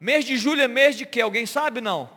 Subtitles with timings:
[0.00, 1.20] Mês de julho é mês de quê?
[1.20, 2.08] Alguém sabe não?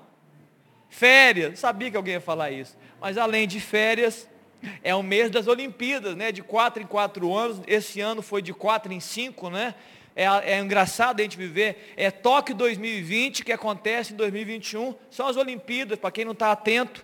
[0.90, 1.60] Férias.
[1.60, 2.78] Sabia que alguém ia falar isso.
[3.00, 4.28] Mas além de férias,
[4.84, 6.32] é o mês das Olimpíadas, né?
[6.32, 7.62] De quatro em quatro anos.
[7.66, 9.74] Esse ano foi de quatro em cinco, né?
[10.16, 11.94] É, é engraçado a gente viver.
[11.98, 14.94] É Tóquio 2020 que acontece em 2021.
[15.10, 17.04] São as Olimpíadas, para quem não está atento.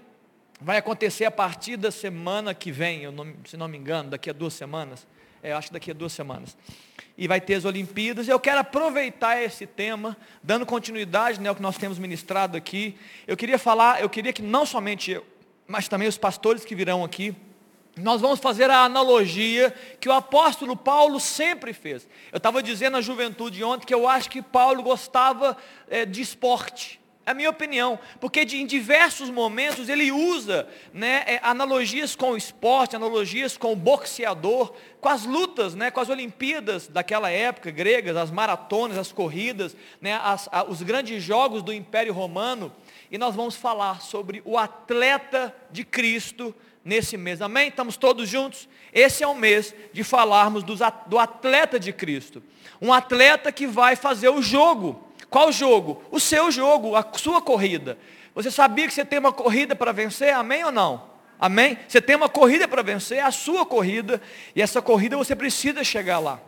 [0.60, 4.34] Vai acontecer a partir da semana que vem, não, se não me engano, daqui a
[4.34, 5.08] duas semanas.
[5.42, 6.58] É, acho que daqui a duas semanas.
[7.18, 8.28] E vai ter as Olimpíadas.
[8.28, 12.98] Eu quero aproveitar esse tema, dando continuidade né, ao que nós temos ministrado aqui.
[13.26, 15.26] Eu queria falar, eu queria que não somente eu,
[15.68, 17.36] mas também os pastores que virão aqui,
[17.98, 22.08] nós vamos fazer a analogia que o apóstolo Paulo sempre fez.
[22.32, 25.58] Eu estava dizendo na juventude ontem que eu acho que Paulo gostava
[25.90, 27.00] é, de esporte.
[27.28, 32.32] É a minha opinião, porque de, em diversos momentos ele usa né, é, analogias com
[32.32, 37.70] o esporte, analogias com o boxeador, com as lutas, né, com as Olimpíadas daquela época,
[37.70, 42.74] gregas, as maratonas, as corridas, né, as, a, os grandes jogos do Império Romano.
[43.12, 47.42] E nós vamos falar sobre o atleta de Cristo nesse mês.
[47.42, 47.68] Amém?
[47.68, 48.70] Estamos todos juntos?
[48.94, 52.42] Esse é o mês de falarmos do atleta de Cristo.
[52.82, 56.02] Um atleta que vai fazer o jogo qual jogo?
[56.12, 57.98] O seu jogo, a sua corrida.
[58.34, 60.34] Você sabia que você tem uma corrida para vencer?
[60.34, 61.04] Amém ou não?
[61.40, 61.78] Amém?
[61.88, 64.22] Você tem uma corrida para vencer, a sua corrida,
[64.56, 66.40] e essa corrida você precisa chegar lá.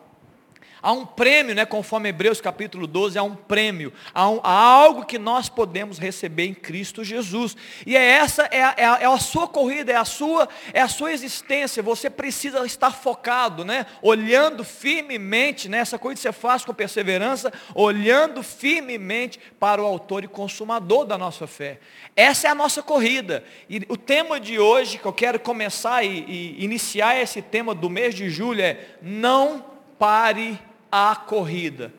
[0.82, 5.04] Há um prêmio, né, conforme Hebreus capítulo 12, há um prêmio, há, um, há algo
[5.04, 7.54] que nós podemos receber em Cristo Jesus.
[7.84, 10.80] E é essa, é a, é a, é a, sua corrida, é a sua, é
[10.80, 11.82] a sua existência.
[11.82, 17.52] Você precisa estar focado, né, olhando firmemente, né, essa coisa que você faz com perseverança,
[17.74, 21.78] olhando firmemente para o autor e consumador da nossa fé.
[22.16, 23.44] Essa é a nossa corrida.
[23.68, 27.90] E o tema de hoje, que eu quero começar e, e iniciar esse tema do
[27.90, 29.64] mês de julho é, não
[29.98, 30.58] pare
[30.90, 31.92] a corrida.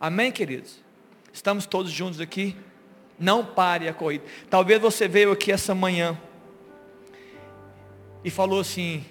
[0.00, 0.82] Amém, queridos?
[1.32, 2.56] Estamos todos juntos aqui?
[3.18, 4.24] Não pare a corrida.
[4.50, 6.18] Talvez você veio aqui essa manhã
[8.22, 9.04] e falou assim: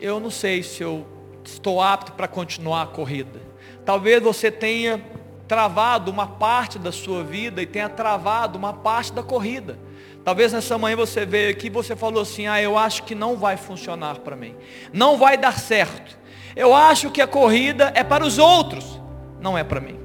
[0.00, 1.06] Eu não sei se eu
[1.44, 3.40] estou apto para continuar a corrida.
[3.84, 5.04] Talvez você tenha
[5.46, 9.78] travado uma parte da sua vida e tenha travado uma parte da corrida.
[10.24, 13.36] Talvez nessa manhã você veio aqui e você falou assim: Ah, eu acho que não
[13.36, 14.54] vai funcionar para mim.
[14.92, 16.21] Não vai dar certo.
[16.54, 19.00] Eu acho que a corrida é para os outros,
[19.40, 19.98] não é para mim.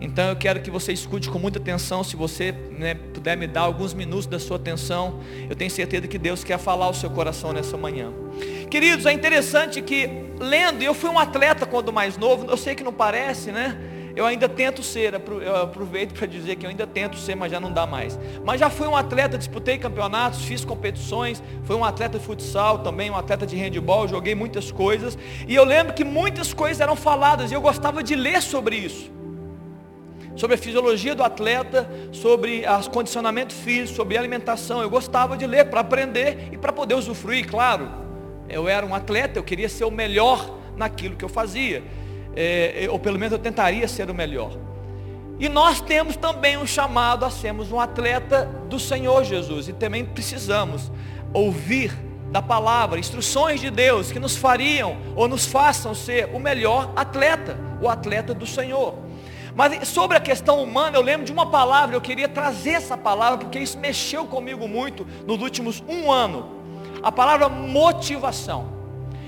[0.00, 2.04] Então eu quero que você escute com muita atenção.
[2.04, 6.18] Se você né, puder me dar alguns minutos da sua atenção, eu tenho certeza que
[6.18, 8.12] Deus quer falar ao seu coração nessa manhã.
[8.70, 10.08] Queridos, é interessante que
[10.38, 13.78] lendo, eu fui um atleta quando mais novo, eu sei que não parece, né?
[14.16, 17.58] Eu ainda tento ser, eu aproveito para dizer que eu ainda tento ser, mas já
[17.58, 18.18] não dá mais.
[18.44, 23.10] Mas já fui um atleta, disputei campeonatos, fiz competições, fui um atleta de futsal também,
[23.10, 25.18] um atleta de handebol, joguei muitas coisas.
[25.48, 29.10] E eu lembro que muitas coisas eram faladas e eu gostava de ler sobre isso.
[30.36, 34.80] Sobre a fisiologia do atleta, sobre os condicionamento físico, sobre alimentação.
[34.80, 37.90] Eu gostava de ler para aprender e para poder usufruir, claro.
[38.48, 41.82] Eu era um atleta, eu queria ser o melhor naquilo que eu fazia
[42.36, 44.52] é, ou pelo menos eu tentaria ser o melhor.
[45.38, 49.68] E nós temos também um chamado a sermos um atleta do Senhor Jesus.
[49.68, 50.90] E também precisamos
[51.32, 51.92] ouvir
[52.30, 57.56] da palavra, instruções de Deus que nos fariam ou nos façam ser o melhor atleta,
[57.80, 58.94] o atleta do Senhor.
[59.54, 63.38] Mas sobre a questão humana, eu lembro de uma palavra, eu queria trazer essa palavra,
[63.38, 66.56] porque isso mexeu comigo muito nos últimos um ano.
[67.02, 68.73] A palavra motivação.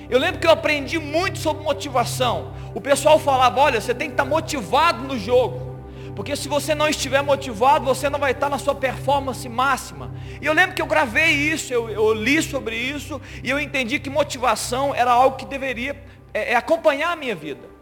[0.09, 2.53] Eu lembro que eu aprendi muito sobre motivação.
[2.75, 5.77] O pessoal falava, olha, você tem que estar motivado no jogo.
[6.15, 10.11] Porque se você não estiver motivado, você não vai estar na sua performance máxima.
[10.41, 13.99] E eu lembro que eu gravei isso, eu, eu li sobre isso, e eu entendi
[13.99, 15.95] que motivação era algo que deveria
[16.33, 17.76] é, é acompanhar a minha vida.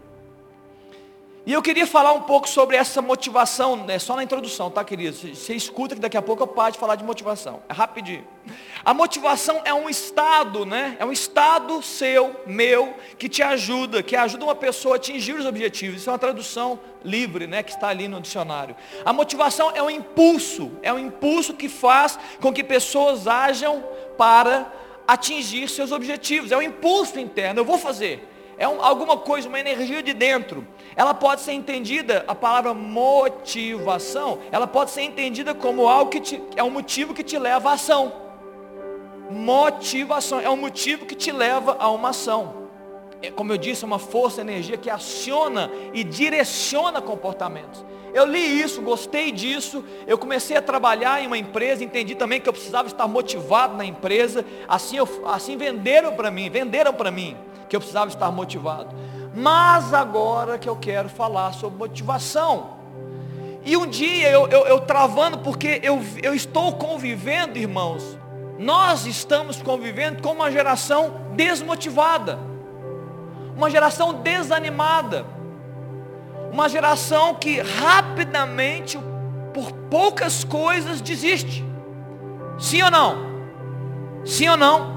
[1.47, 5.15] E eu queria falar um pouco sobre essa motivação, né, só na introdução, tá, querido?
[5.15, 7.61] Você escuta que daqui a pouco eu paro de falar de motivação.
[7.69, 8.27] É rapidinho.
[8.83, 10.97] A motivação é um estado, né?
[10.99, 15.45] É um estado seu, meu, que te ajuda, que ajuda uma pessoa a atingir os
[15.45, 16.01] objetivos.
[16.01, 18.75] Isso é uma tradução livre, né, que está ali no dicionário.
[19.05, 23.83] A motivação é um impulso, é um impulso que faz com que pessoas ajam
[24.17, 24.73] para
[25.07, 26.51] atingir seus objetivos.
[26.51, 27.59] É um impulso interno.
[27.59, 28.31] Eu vou fazer.
[28.57, 30.65] É um, alguma coisa, uma energia de dentro
[30.95, 36.41] ela pode ser entendida, a palavra motivação, ela pode ser entendida como algo que te,
[36.55, 38.13] é um motivo que te leva à ação.
[39.29, 42.65] Motivação é um motivo que te leva a uma ação.
[43.21, 47.83] É, como eu disse, é uma força, energia que aciona e direciona comportamentos.
[48.13, 52.47] Eu li isso, gostei disso, eu comecei a trabalhar em uma empresa, entendi também que
[52.47, 57.35] eu precisava estar motivado na empresa, assim, eu, assim venderam para mim, venderam para mim
[57.67, 58.95] que eu precisava estar motivado.
[59.35, 62.75] Mas agora que eu quero falar sobre motivação.
[63.65, 68.17] E um dia eu, eu, eu travando, porque eu, eu estou convivendo, irmãos,
[68.59, 72.39] nós estamos convivendo com uma geração desmotivada,
[73.57, 75.25] uma geração desanimada,
[76.51, 78.97] uma geração que rapidamente,
[79.53, 81.65] por poucas coisas, desiste.
[82.57, 83.17] Sim ou não?
[84.23, 84.94] Sim ou não?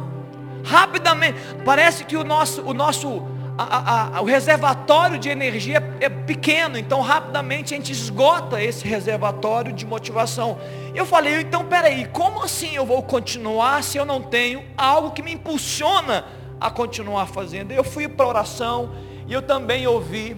[0.64, 3.22] Rapidamente, parece que o nosso, o nosso
[3.58, 9.72] a, a, o reservatório de energia é pequeno, então rapidamente a gente esgota esse reservatório
[9.72, 10.58] de motivação.
[10.94, 15.22] Eu falei, então peraí, como assim eu vou continuar se eu não tenho algo que
[15.22, 16.24] me impulsiona
[16.60, 17.72] a continuar fazendo?
[17.72, 18.92] Eu fui para oração
[19.26, 20.36] e eu também ouvi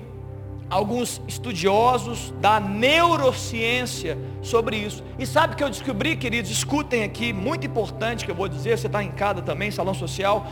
[0.71, 5.03] alguns estudiosos da neurociência sobre isso.
[5.19, 6.51] E sabe o que eu descobri, queridos?
[6.51, 10.47] Escutem aqui, muito importante que eu vou dizer, você está em casa também, salão social.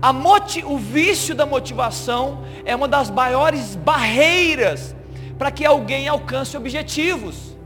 [0.00, 4.94] A moti o vício da motivação é uma das maiores barreiras
[5.36, 7.56] para que alguém alcance objetivos.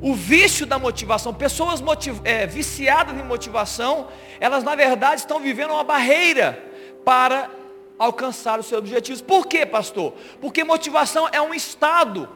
[0.00, 4.08] O vício da motivação, pessoas motiv é, viciadas em motivação,
[4.38, 6.62] elas na verdade estão vivendo uma barreira
[7.04, 7.48] para
[7.98, 9.20] alcançar os seus objetivos.
[9.20, 10.14] Por quê, pastor?
[10.40, 12.28] Porque motivação é um estado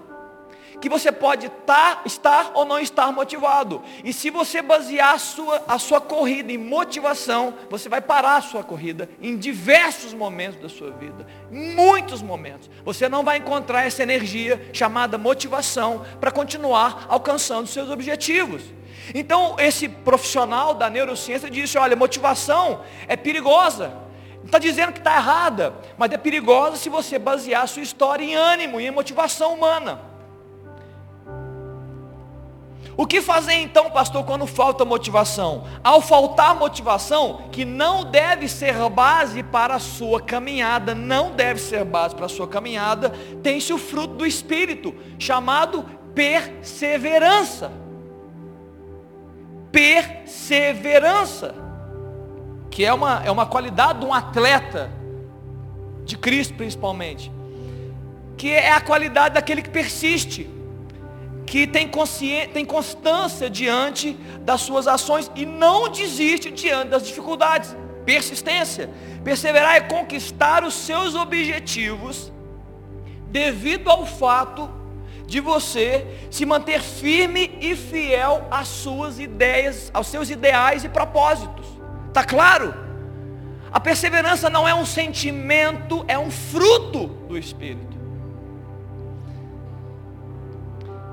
[0.80, 3.82] que você pode tar, estar ou não estar motivado.
[4.02, 8.40] E se você basear a sua, a sua corrida em motivação, você vai parar a
[8.40, 11.26] sua corrida em diversos momentos da sua vida.
[11.50, 12.70] Muitos momentos.
[12.84, 18.62] Você não vai encontrar essa energia chamada motivação para continuar alcançando seus objetivos.
[19.14, 24.09] Então, esse profissional da neurociência disse, olha, motivação é perigosa.
[24.40, 28.24] Não está dizendo que está errada, mas é perigosa se você basear a sua história
[28.24, 30.00] em ânimo e em motivação humana.
[32.96, 35.64] O que fazer então, pastor, quando falta motivação?
[35.84, 41.84] Ao faltar motivação, que não deve ser base para a sua caminhada, não deve ser
[41.84, 43.10] base para a sua caminhada,
[43.42, 45.84] tem-se o fruto do Espírito, chamado
[46.14, 47.70] perseverança.
[49.70, 51.69] Perseverança
[52.70, 54.90] que é uma, é uma qualidade de um atleta,
[56.04, 57.30] de Cristo principalmente,
[58.36, 60.48] que é a qualidade daquele que persiste,
[61.44, 64.12] que tem, consciência, tem constância diante
[64.42, 67.76] das suas ações e não desiste diante das dificuldades.
[68.06, 68.88] Persistência.
[69.24, 72.32] Perseverar é conquistar os seus objetivos
[73.26, 74.70] devido ao fato
[75.26, 81.69] de você se manter firme e fiel às suas ideias, aos seus ideais e propósitos.
[82.10, 82.74] Está claro?
[83.72, 87.96] A perseverança não é um sentimento, é um fruto do Espírito.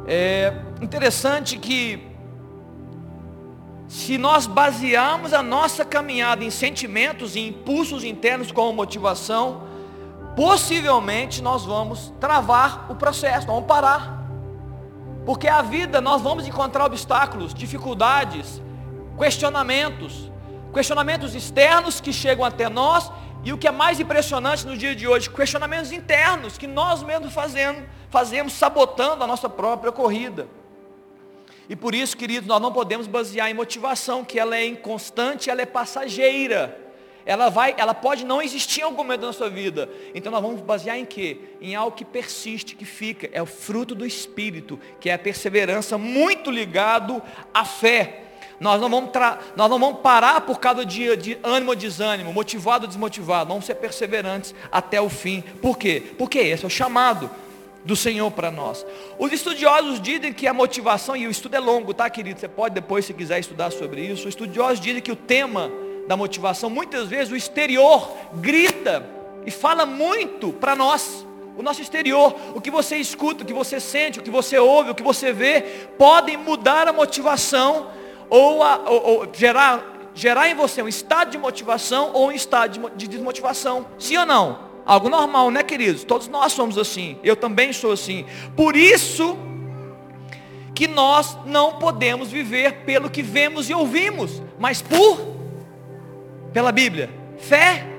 [0.08, 2.02] É interessante que,
[3.88, 9.62] se nós basearmos a nossa caminhada em sentimentos e impulsos internos como motivação,
[10.36, 14.26] possivelmente nós vamos travar o processo, vamos parar.
[15.28, 18.60] Porque a vida nós vamos encontrar obstáculos, dificuldades,
[19.16, 20.32] questionamentos,
[20.78, 23.12] questionamentos externos que chegam até nós
[23.44, 27.34] e o que é mais impressionante no dia de hoje, questionamentos internos que nós mesmos
[27.34, 27.82] fazemos,
[28.12, 30.48] fazemos sabotando a nossa própria corrida.
[31.68, 35.64] E por isso, queridos, nós não podemos basear em motivação, que ela é inconstante, ela
[35.64, 36.80] é passageira.
[37.26, 39.90] Ela vai, ela pode não existir em algum momento da nossa vida.
[40.14, 41.40] Então nós vamos basear em quê?
[41.60, 43.28] Em algo que persiste, que fica.
[43.34, 47.20] É o fruto do Espírito, que é a perseverança, muito ligado
[47.52, 48.26] à fé.
[48.60, 49.12] Nós não vamos,
[49.56, 53.50] nós não vamos parar por causa de, de ânimo ou desânimo, motivado ou desmotivado.
[53.50, 55.42] Vamos ser perseverantes até o fim.
[55.62, 56.02] Por quê?
[56.18, 57.30] Porque esse é o chamado
[57.86, 58.86] do Senhor para nós.
[59.18, 62.40] Os estudiosos dizem que a motivação, e o estudo é longo, tá querido?
[62.40, 64.24] Você pode depois, se quiser estudar sobre isso.
[64.24, 65.72] Os estudiosos dizem que o tema
[66.08, 69.06] da motivação, muitas vezes o exterior grita
[69.46, 71.26] e fala muito para nós.
[71.58, 74.92] O nosso exterior, o que você escuta, o que você sente, o que você ouve,
[74.92, 75.62] o que você vê,
[75.98, 77.88] podem mudar a motivação
[78.30, 82.72] ou, a, ou, ou gerar, gerar em você um estado de motivação ou um estado
[82.72, 83.88] de, de desmotivação.
[83.98, 84.68] Sim ou não?
[84.86, 86.04] Algo normal, né, queridos?
[86.04, 87.18] Todos nós somos assim.
[87.24, 88.26] Eu também sou assim.
[88.56, 89.38] Por isso
[90.74, 95.20] que nós não podemos viver pelo que vemos e ouvimos, mas por
[96.54, 97.10] pela Bíblia.
[97.38, 97.97] Fé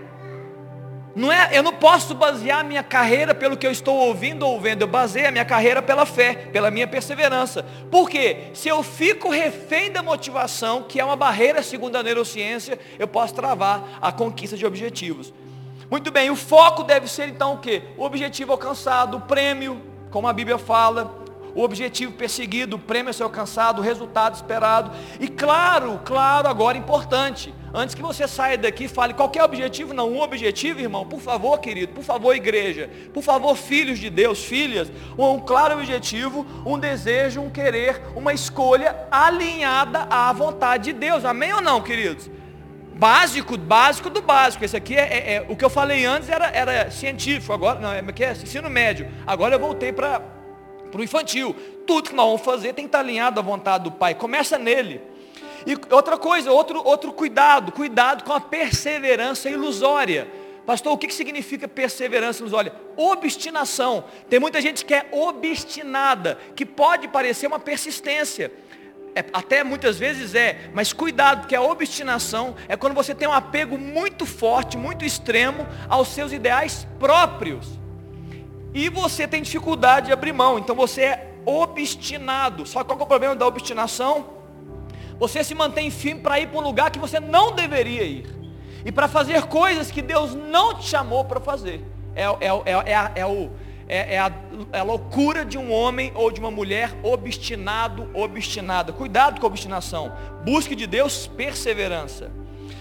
[1.19, 4.83] não é, eu não posso basear minha carreira pelo que eu estou ouvindo ou vendo.
[4.83, 7.67] Eu baseio a minha carreira pela fé, pela minha perseverança.
[7.91, 8.51] Por quê?
[8.55, 13.35] Se eu fico refém da motivação, que é uma barreira segundo a neurociência, eu posso
[13.35, 15.35] travar a conquista de objetivos.
[15.91, 17.83] Muito bem, o foco deve ser então o quê?
[17.97, 19.83] O objetivo alcançado, o prêmio,
[20.13, 21.25] como a Bíblia fala,
[21.55, 24.91] o objetivo perseguido, o prêmio a ser alcançado, o resultado esperado.
[25.21, 30.21] E claro, claro, agora importante, antes que você saia daqui fale qualquer objetivo, não, um
[30.21, 35.39] objetivo, irmão, por favor, querido, por favor, igreja, por favor, filhos de Deus, filhas, um
[35.39, 41.25] claro objetivo, um desejo, um querer, uma escolha alinhada à vontade de Deus.
[41.25, 42.31] Amém ou não, queridos?
[42.99, 44.65] básico, básico do básico.
[44.65, 47.93] Esse aqui é, é, é, o que eu falei antes era, era científico, agora não,
[47.93, 49.09] é, é, é ensino médio.
[49.27, 50.21] Agora eu voltei para
[50.93, 51.55] o infantil.
[51.87, 54.15] Tudo que nós vamos fazer tem que estar alinhado à vontade do Pai.
[54.15, 55.01] Começa nele.
[55.67, 60.29] E outra coisa, outro, outro cuidado, cuidado com a perseverança ilusória.
[60.65, 62.73] Pastor, o que significa perseverança ilusória?
[62.97, 64.05] Obstinação.
[64.29, 68.53] Tem muita gente que é obstinada, que pode parecer uma persistência.
[69.15, 73.33] É, até muitas vezes é, mas cuidado, porque a obstinação é quando você tem um
[73.33, 77.79] apego muito forte, muito extremo aos seus ideais próprios.
[78.75, 82.67] E você tem dificuldade de abrir mão, então você é obstinado.
[82.67, 84.27] Só qual é o problema da obstinação?
[85.19, 88.27] Você se mantém firme para ir para um lugar que você não deveria ir.
[88.85, 91.85] E para fazer coisas que Deus não te chamou para fazer.
[92.15, 93.51] É, é, é, é, é o
[93.89, 94.31] é, é, a,
[94.71, 98.93] é, a, loucura de um homem ou de uma mulher obstinado, obstinada.
[98.93, 100.13] Cuidado com a obstinação.
[100.45, 102.31] Busque de Deus perseverança.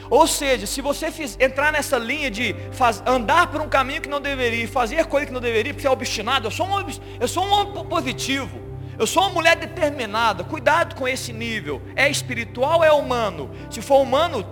[0.10, 4.10] Ou seja, se você fiz, entrar nessa linha de faz, andar por um caminho que
[4.10, 6.86] não deveria, fazer coisa que não deveria, porque é obstinado, eu sou um,
[7.20, 8.68] eu sou um homem positivo.
[8.98, 10.44] Eu sou uma mulher determinada.
[10.44, 11.80] Cuidado com esse nível.
[11.96, 13.52] É espiritual é humano?
[13.70, 14.44] Se for humano,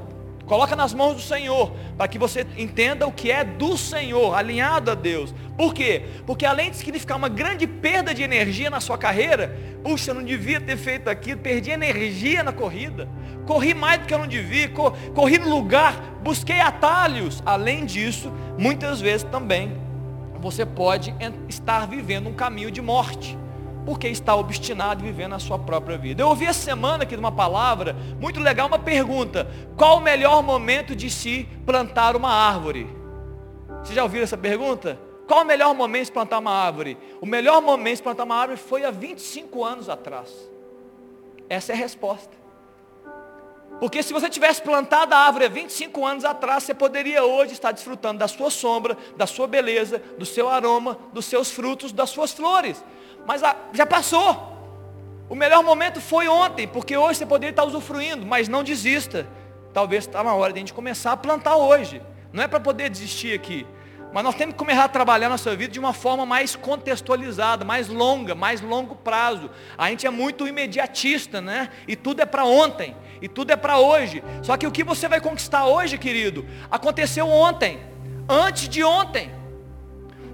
[0.46, 4.92] Coloca nas mãos do Senhor, para que você entenda o que é do Senhor, alinhado
[4.92, 5.34] a Deus.
[5.58, 6.04] Por quê?
[6.25, 10.24] Porque além de significar uma grande perda de energia na sua carreira, puxa, eu não
[10.24, 13.10] devia ter feito aquilo, perdi energia na corrida,
[13.46, 17.42] corri mais do que eu não devia, corri no lugar, busquei atalhos.
[17.46, 19.75] Além disso, muitas vezes também
[20.40, 21.14] você pode
[21.50, 23.36] estar vivendo um caminho de morte
[23.86, 26.24] porque está obstinado vivendo a sua própria vida.
[26.24, 30.96] Eu ouvi essa semana aqui uma palavra muito legal, uma pergunta: qual o melhor momento
[30.96, 32.88] de se plantar uma árvore?
[33.84, 35.00] Você já ouviu essa pergunta?
[35.27, 36.98] Qual o melhor momento de plantar uma árvore?
[37.22, 40.30] O melhor momento de plantar uma árvore foi há 25 anos atrás.
[41.50, 42.45] Essa é a resposta.
[43.79, 47.72] Porque se você tivesse plantado a árvore há 25 anos atrás, você poderia hoje estar
[47.72, 52.32] desfrutando da sua sombra, da sua beleza, do seu aroma, dos seus frutos, das suas
[52.32, 52.84] flores.
[53.25, 54.53] Mas a, já passou.
[55.27, 59.27] O melhor momento foi ontem, porque hoje você poderia estar usufruindo, mas não desista.
[59.74, 62.01] Talvez está na hora de a gente começar a plantar hoje.
[62.32, 63.65] Não é para poder desistir aqui.
[64.16, 67.90] Mas nós temos que começar a trabalhar nossa vida de uma forma mais contextualizada, mais
[67.90, 69.52] longa, mais longo prazo.
[69.78, 71.70] A gente é muito imediatista, né?
[71.86, 74.24] E tudo é para ontem, e tudo é para hoje.
[74.42, 77.82] Só que o que você vai conquistar hoje, querido, aconteceu ontem,
[78.30, 79.30] antes de ontem.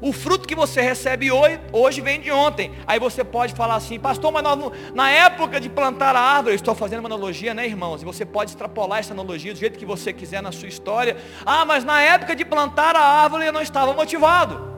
[0.01, 2.72] O fruto que você recebe hoje, hoje vem de ontem.
[2.88, 6.74] Aí você pode falar assim, pastor, mas nós, na época de plantar a árvore, estou
[6.74, 8.01] fazendo uma analogia, né, irmãos?
[8.01, 11.17] E você pode extrapolar essa analogia do jeito que você quiser na sua história.
[11.46, 14.72] Ah, mas na época de plantar a árvore eu não estava motivado.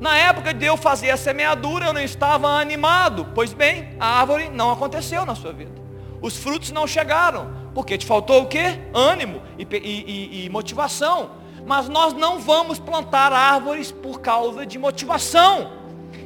[0.00, 3.28] Na época de eu fazer a semeadura eu não estava animado.
[3.34, 5.82] Pois bem, a árvore não aconteceu na sua vida.
[6.22, 7.60] Os frutos não chegaram.
[7.74, 8.78] Porque te faltou o quê?
[8.94, 14.78] Ânimo e, e, e, e motivação mas nós não vamos plantar árvores por causa de
[14.78, 15.72] motivação.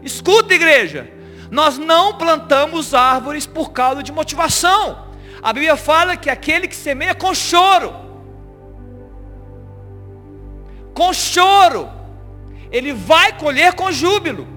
[0.02, 1.10] Escuta, igreja,
[1.50, 5.06] nós não plantamos árvores por causa de motivação.
[5.42, 7.94] A Bíblia fala que aquele que semeia com choro,
[10.94, 11.88] com choro,
[12.70, 14.48] ele vai colher com júbilo.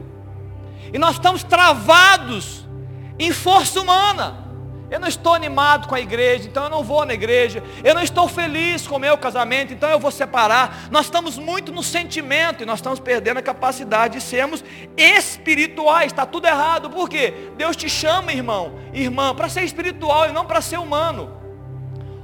[0.91, 2.65] E nós estamos travados
[3.19, 4.49] em força humana.
[4.91, 7.63] Eu não estou animado com a igreja, então eu não vou na igreja.
[7.84, 10.88] Eu não estou feliz com o meu casamento, então eu vou separar.
[10.89, 14.63] Nós estamos muito no sentimento e nós estamos perdendo a capacidade de sermos
[14.98, 16.12] espirituais.
[16.12, 16.89] Está tudo errado.
[16.89, 17.51] Por quê?
[17.55, 21.38] Deus te chama, irmão, irmã, para ser espiritual e não para ser humano.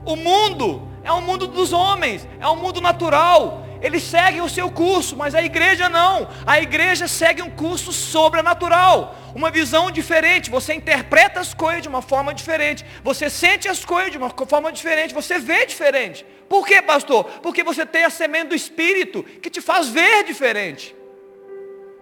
[0.03, 3.64] O mundo é um mundo dos homens, é um mundo natural.
[3.86, 6.27] Eles seguem o seu curso, mas a igreja não.
[6.44, 10.50] A igreja segue um curso sobrenatural, uma visão diferente.
[10.50, 12.84] Você interpreta as coisas de uma forma diferente.
[13.04, 15.13] Você sente as coisas de uma forma diferente.
[15.13, 16.25] Você vê diferente.
[16.50, 17.25] Por quê, pastor?
[17.44, 20.96] Porque você tem a semente do Espírito que te faz ver diferente.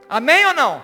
[0.08, 0.82] Amém ou não?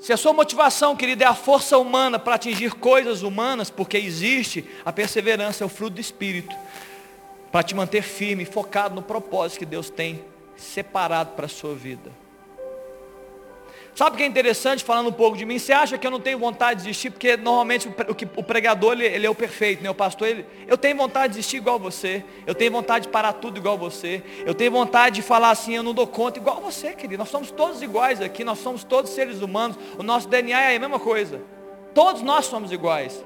[0.00, 4.68] Se a sua motivação, querida, é a força humana para atingir coisas humanas, porque existe,
[4.84, 6.54] a perseverança é o fruto do Espírito
[7.52, 10.24] para te manter firme, focado no propósito que Deus tem
[10.56, 12.10] separado para a sua vida.
[13.94, 15.58] Sabe o que é interessante, falando um pouco de mim?
[15.58, 17.10] Você acha que eu não tenho vontade de desistir?
[17.10, 17.90] Porque normalmente
[18.36, 19.90] o pregador, ele, ele é o perfeito, né?
[19.90, 22.24] O pastor, ele, eu tenho vontade de desistir igual você.
[22.46, 24.22] Eu tenho vontade de parar tudo igual você.
[24.46, 27.18] Eu tenho vontade de falar assim, eu não dou conta igual você, querido.
[27.18, 29.76] Nós somos todos iguais aqui, nós somos todos seres humanos.
[29.98, 31.42] O nosso DNA é a mesma coisa.
[31.92, 33.22] Todos nós somos iguais.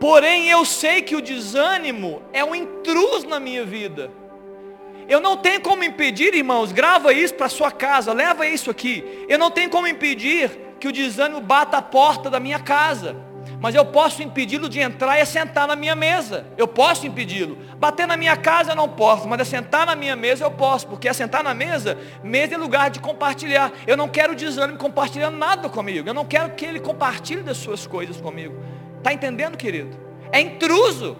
[0.00, 4.10] Porém, eu sei que o desânimo é um intruso na minha vida.
[5.08, 9.24] Eu não tenho como impedir, irmãos, grava isso para sua casa, leva isso aqui.
[9.28, 13.16] Eu não tenho como impedir que o desânimo bata a porta da minha casa.
[13.60, 16.46] Mas eu posso impedi-lo de entrar e sentar na minha mesa.
[16.56, 17.56] Eu posso impedi-lo.
[17.76, 21.12] Bater na minha casa eu não posso, mas sentar na minha mesa eu posso, porque
[21.12, 23.72] sentar na mesa, mesa é lugar de compartilhar.
[23.86, 26.08] Eu não quero o desânimo compartilhando nada comigo.
[26.08, 28.54] Eu não quero que ele compartilhe das suas coisas comigo.
[29.08, 29.96] Está entendendo, querido?
[30.30, 31.16] É intruso.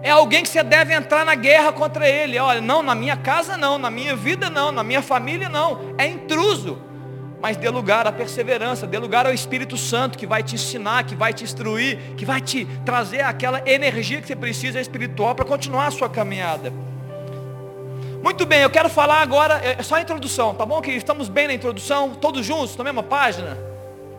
[0.00, 2.38] É alguém que você deve entrar na guerra contra ele.
[2.38, 5.94] Olha, não, na minha casa não, na minha vida não, na minha família não.
[5.98, 6.78] É intruso.
[7.42, 11.14] Mas dê lugar à perseverança, dê lugar ao Espírito Santo que vai te ensinar, que
[11.14, 15.88] vai te instruir, que vai te trazer aquela energia que você precisa espiritual para continuar
[15.88, 16.72] a sua caminhada.
[18.22, 20.80] Muito bem, eu quero falar agora, é, é só a introdução, tá bom?
[20.80, 23.58] Que estamos bem na introdução, todos juntos, na mesma página?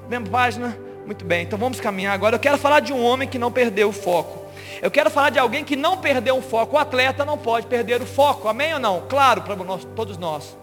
[0.07, 0.82] Mesma página?
[1.05, 2.35] Muito bem, então vamos caminhar agora.
[2.35, 4.45] Eu quero falar de um homem que não perdeu o foco.
[4.81, 6.75] Eu quero falar de alguém que não perdeu o foco.
[6.75, 8.47] O atleta não pode perder o foco.
[8.47, 9.03] Amém ou não?
[9.07, 10.57] Claro, para nós, todos nós.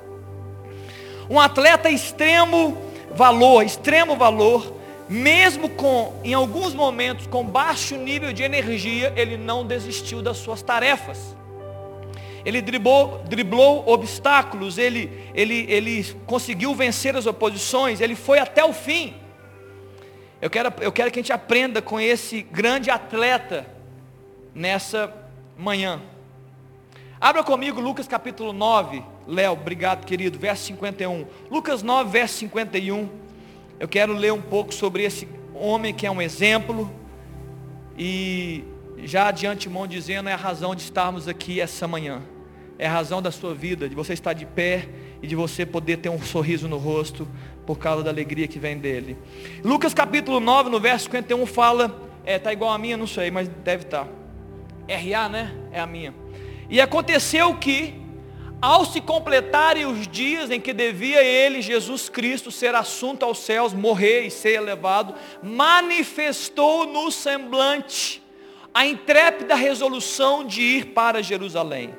[1.28, 2.76] Um atleta extremo
[3.12, 4.74] valor, extremo valor,
[5.08, 10.62] mesmo com, em alguns momentos, com baixo nível de energia, ele não desistiu das suas
[10.62, 11.36] tarefas.
[12.44, 18.72] Ele driblou, driblou obstáculos, ele, ele, ele conseguiu vencer as oposições, ele foi até o
[18.72, 19.14] fim.
[20.42, 23.66] Eu quero, eu quero que a gente aprenda com esse grande atleta
[24.54, 25.12] nessa
[25.58, 26.00] manhã.
[27.20, 29.02] Abra comigo Lucas capítulo 9.
[29.26, 30.38] Léo, obrigado querido.
[30.38, 31.26] Verso 51.
[31.50, 33.06] Lucas 9, verso 51.
[33.78, 36.90] Eu quero ler um pouco sobre esse homem que é um exemplo.
[37.98, 38.64] E
[39.04, 42.22] já de antemão dizendo é a razão de estarmos aqui essa manhã.
[42.78, 44.88] É a razão da sua vida, de você estar de pé
[45.20, 47.28] e de você poder ter um sorriso no rosto
[47.70, 49.16] por causa da alegria que vem dele.
[49.62, 53.46] Lucas capítulo 9, no verso 51 fala, é, tá igual a minha, não sei, mas
[53.46, 54.06] deve estar.
[54.06, 54.10] Tá.
[54.92, 55.54] RA, né?
[55.70, 56.12] É a minha.
[56.68, 57.94] E aconteceu que,
[58.60, 63.72] ao se completarem os dias em que devia ele, Jesus Cristo, ser assunto aos céus,
[63.72, 68.20] morrer e ser elevado, manifestou no semblante
[68.74, 71.94] a intrépida resolução de ir para Jerusalém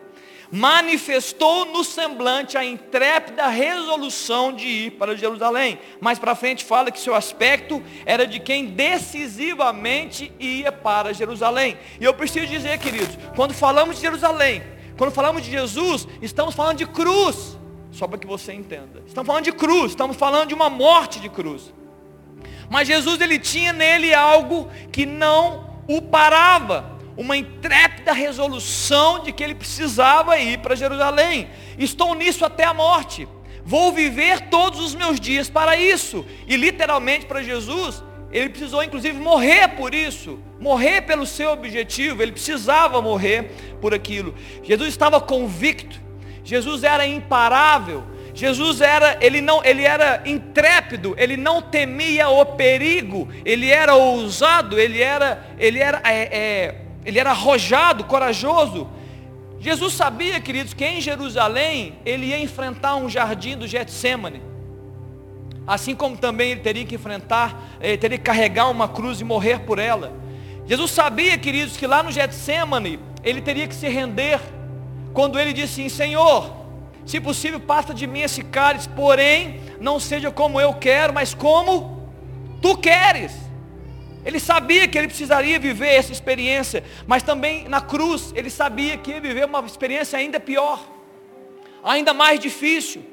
[0.52, 5.80] manifestou no semblante a intrépida resolução de ir para Jerusalém.
[6.02, 11.78] Mais para frente fala que seu aspecto era de quem decisivamente ia para Jerusalém.
[12.00, 14.62] E eu preciso dizer, queridos, quando falamos de Jerusalém,
[14.98, 17.58] quando falamos de Jesus, estamos falando de cruz.
[17.92, 19.04] Só para que você entenda.
[19.06, 21.74] Estamos falando de cruz, estamos falando de uma morte de cruz.
[22.70, 29.44] Mas Jesus ele tinha nele algo que não o parava uma intrépida resolução de que
[29.44, 31.50] ele precisava ir para Jerusalém.
[31.78, 33.28] Estou nisso até a morte.
[33.64, 36.26] Vou viver todos os meus dias para isso.
[36.48, 42.32] E literalmente para Jesus, ele precisou inclusive morrer por isso, morrer pelo seu objetivo, ele
[42.32, 44.34] precisava morrer por aquilo.
[44.64, 46.00] Jesus estava convicto,
[46.44, 53.28] Jesus era imparável, Jesus era, ele não, ele era intrépido, ele não temia o perigo,
[53.44, 58.88] ele era ousado, ele era, ele era é, é, ele era arrojado, corajoso.
[59.60, 64.42] Jesus sabia, queridos, que em Jerusalém ele ia enfrentar um jardim do Getsemane.
[65.66, 69.60] Assim como também ele teria que enfrentar, ele teria que carregar uma cruz e morrer
[69.60, 70.12] por ela.
[70.66, 74.40] Jesus sabia, queridos, que lá no Getsemane ele teria que se render.
[75.14, 76.52] Quando ele disse assim, Senhor,
[77.06, 82.10] se possível passa de mim esse cálice, porém não seja como eu quero, mas como
[82.62, 83.51] tu queres.
[84.24, 89.12] Ele sabia que ele precisaria viver essa experiência, mas também na cruz ele sabia que
[89.12, 90.80] ia viver uma experiência ainda pior,
[91.84, 93.04] ainda mais difícil,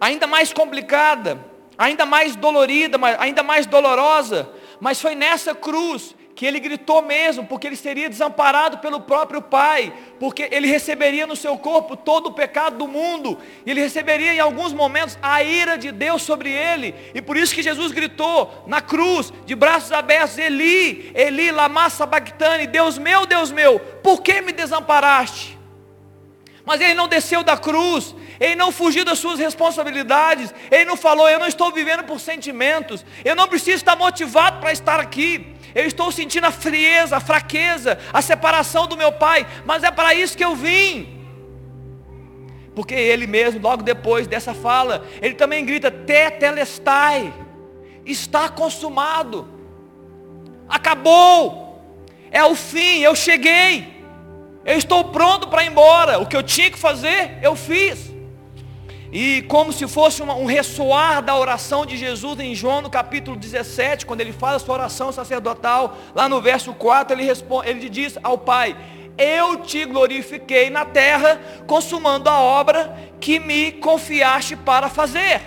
[0.00, 1.38] ainda mais complicada,
[1.78, 4.50] ainda mais dolorida, ainda mais dolorosa.
[4.80, 9.92] Mas foi nessa cruz que ele gritou mesmo, porque ele seria desamparado pelo próprio Pai,
[10.18, 14.72] porque ele receberia no seu corpo todo o pecado do mundo, ele receberia em alguns
[14.72, 19.32] momentos a ira de Deus sobre ele, e por isso que Jesus gritou na cruz,
[19.44, 25.58] de braços abertos, Eli, Eli, lama sabachthani, Deus meu, Deus meu, por que me desamparaste?
[26.64, 31.28] Mas ele não desceu da cruz, ele não fugiu das suas responsabilidades, ele não falou,
[31.28, 35.86] eu não estou vivendo por sentimentos, eu não preciso estar motivado para estar aqui, eu
[35.86, 40.36] estou sentindo a frieza, a fraqueza, a separação do meu pai, mas é para isso
[40.36, 41.20] que eu vim.
[42.74, 47.32] Porque ele mesmo, logo depois dessa fala, ele também grita, tetelestai,
[48.04, 49.48] está consumado,
[50.68, 51.82] acabou,
[52.30, 54.04] é o fim, eu cheguei,
[54.64, 58.09] eu estou pronto para ir embora, o que eu tinha que fazer, eu fiz.
[59.12, 64.06] E como se fosse um ressoar da oração de Jesus em João no capítulo 17,
[64.06, 68.16] quando ele faz a sua oração sacerdotal, lá no verso 4, ele, responde, ele diz
[68.22, 68.76] ao Pai,
[69.18, 75.42] eu te glorifiquei na terra, consumando a obra que me confiaste para fazer.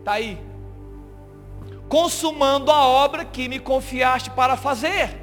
[0.00, 0.38] Está aí.
[1.88, 5.18] Consumando a obra que me confiaste para fazer.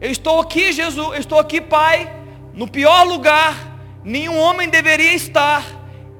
[0.00, 2.12] Eu estou aqui, Jesus, eu estou aqui, Pai,
[2.52, 3.67] no pior lugar
[4.04, 5.64] nenhum homem deveria estar,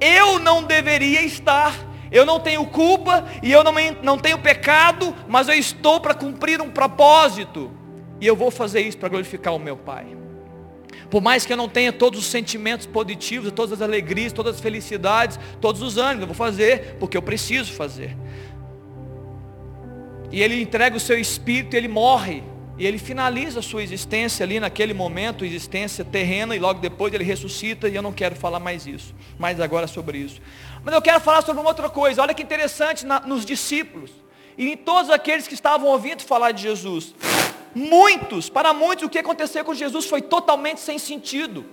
[0.01, 1.75] eu não deveria estar,
[2.11, 6.61] eu não tenho culpa e eu não, não tenho pecado, mas eu estou para cumprir
[6.61, 7.71] um propósito,
[8.21, 10.07] e eu vou fazer isso para glorificar o meu Pai.
[11.11, 14.61] Por mais que eu não tenha todos os sentimentos positivos, todas as alegrias, todas as
[14.61, 18.17] felicidades, todos os ânimos, eu vou fazer porque eu preciso fazer.
[20.31, 22.43] E ele entrega o seu espírito, ele morre
[22.79, 27.25] e ele finaliza a sua existência ali naquele momento, existência terrena, e logo depois ele
[27.25, 30.41] ressuscita, e eu não quero falar mais isso, mais agora sobre isso.
[30.85, 34.13] Mas eu quero falar sobre uma outra coisa, olha que interessante na, nos discípulos,
[34.57, 37.15] e em todos aqueles que estavam ouvindo falar de Jesus.
[37.75, 41.65] Muitos, para muitos, o que aconteceu com Jesus foi totalmente sem sentido.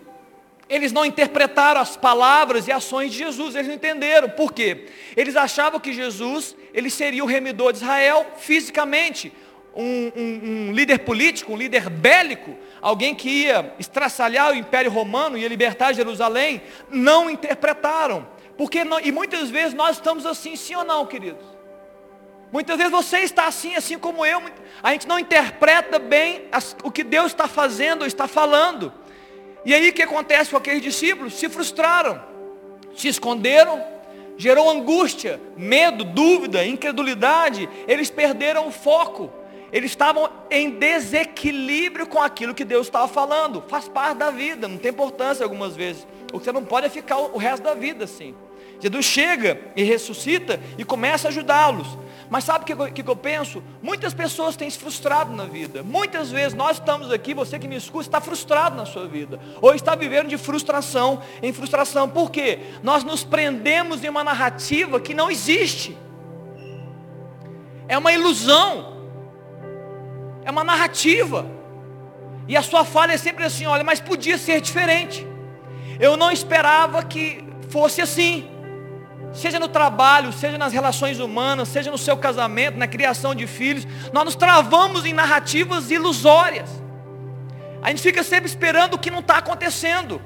[0.68, 4.30] Eles não interpretaram as palavras e ações de Jesus, eles não entenderam.
[4.30, 4.88] Por quê?
[5.16, 9.32] Eles achavam que Jesus, ele seria o remidor de Israel fisicamente,
[9.76, 15.38] um, um, um, líder político, um líder bélico, alguém que ia estraçalhar o Império Romano,
[15.38, 18.26] ia libertar Jerusalém, não interpretaram.
[18.58, 21.44] Porque não, e muitas vezes nós estamos assim, sim ou não, queridos?
[22.52, 24.42] Muitas vezes você está assim, assim como eu.
[24.82, 28.94] A gente não interpreta bem as, o que Deus está fazendo ou está falando.
[29.66, 31.34] E aí o que acontece com aqueles discípulos?
[31.34, 32.24] Se frustraram,
[32.96, 33.84] se esconderam,
[34.38, 37.68] gerou angústia, medo, dúvida, incredulidade.
[37.88, 39.34] Eles perderam o foco
[39.76, 43.62] eles estavam em desequilíbrio com aquilo que Deus estava falando.
[43.68, 46.08] Faz parte da vida, não tem importância algumas vezes.
[46.32, 48.34] O que você não pode é ficar o resto da vida assim.
[48.80, 51.98] Jesus chega e ressuscita e começa a ajudá-los.
[52.30, 53.62] Mas sabe o que, que, eu penso?
[53.82, 55.84] Muitas pessoas têm se frustrado na vida.
[55.84, 59.42] Muitas vezes nós estamos aqui, você que me escuta, está frustrado na sua vida.
[59.62, 62.08] Ou está vivendo de frustração em frustração.
[62.08, 62.60] Por quê?
[62.82, 65.98] Nós nos prendemos em uma narrativa que não existe.
[67.90, 68.95] É uma ilusão
[70.46, 71.46] é uma narrativa.
[72.48, 75.26] E a sua fala é sempre assim, olha, mas podia ser diferente.
[76.00, 78.48] Eu não esperava que fosse assim.
[79.34, 83.86] Seja no trabalho, seja nas relações humanas, seja no seu casamento, na criação de filhos,
[84.14, 86.70] nós nos travamos em narrativas ilusórias.
[87.82, 90.22] A gente fica sempre esperando o que não está acontecendo.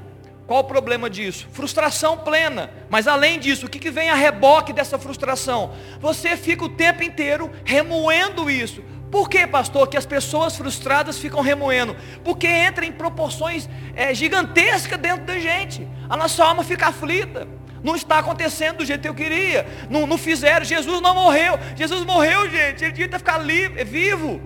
[0.46, 1.48] Qual o problema disso?
[1.52, 2.72] Frustração plena.
[2.90, 5.74] Mas além disso, o que, que vem a reboque dessa frustração?
[6.00, 8.84] Você fica o tempo inteiro remoendo isso.
[9.12, 11.96] Por que, pastor, que as pessoas frustradas ficam remoendo?
[12.24, 15.88] Porque entra em proporções é, gigantescas dentro da gente.
[16.08, 17.48] A nossa alma fica aflita.
[17.84, 19.66] Não está acontecendo do jeito que eu queria.
[19.90, 20.64] Não, não fizeram.
[20.66, 21.58] Jesus não morreu.
[21.76, 22.84] Jesus morreu, gente.
[22.84, 24.42] Ele devia ficar livre, vivo.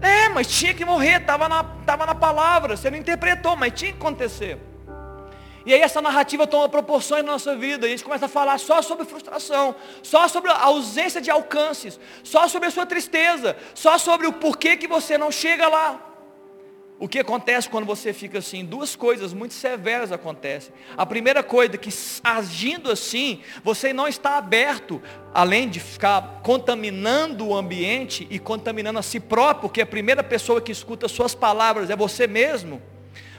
[0.00, 1.20] É, mas tinha que morrer.
[1.20, 2.76] Estava na, tava na palavra.
[2.76, 4.58] Você não interpretou, mas tinha que acontecer.
[5.66, 7.86] E aí essa narrativa toma proporções na nossa vida.
[7.86, 11.98] E a gente começa a falar só sobre frustração, só sobre a ausência de alcances,
[12.22, 16.04] só sobre a sua tristeza, só sobre o porquê que você não chega lá.
[17.00, 18.64] O que acontece quando você fica assim?
[18.64, 20.74] Duas coisas muito severas acontecem.
[20.96, 21.90] A primeira coisa é que
[22.24, 25.00] agindo assim, você não está aberto,
[25.32, 30.60] além de ficar contaminando o ambiente e contaminando a si próprio, porque a primeira pessoa
[30.60, 32.82] que escuta suas palavras é você mesmo.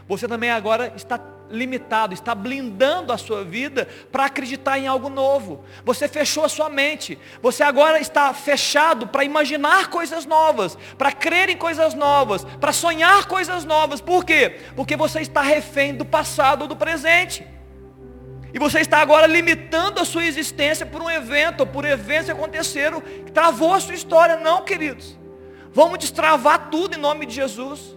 [0.08, 1.18] Você também agora está
[1.50, 5.64] limitado, está blindando a sua vida para acreditar em algo novo.
[5.84, 7.18] Você fechou a sua mente.
[7.42, 13.26] Você agora está fechado para imaginar coisas novas, para crer em coisas novas, para sonhar
[13.26, 14.02] coisas novas.
[14.02, 14.60] Por quê?
[14.76, 17.46] Porque você está refém do passado ou do presente.
[18.54, 22.32] E você está agora limitando a sua existência por um evento, ou por eventos que
[22.32, 24.38] aconteceram, que travou a sua história.
[24.38, 25.18] Não, queridos.
[25.72, 27.96] Vamos destravar tudo em nome de Jesus.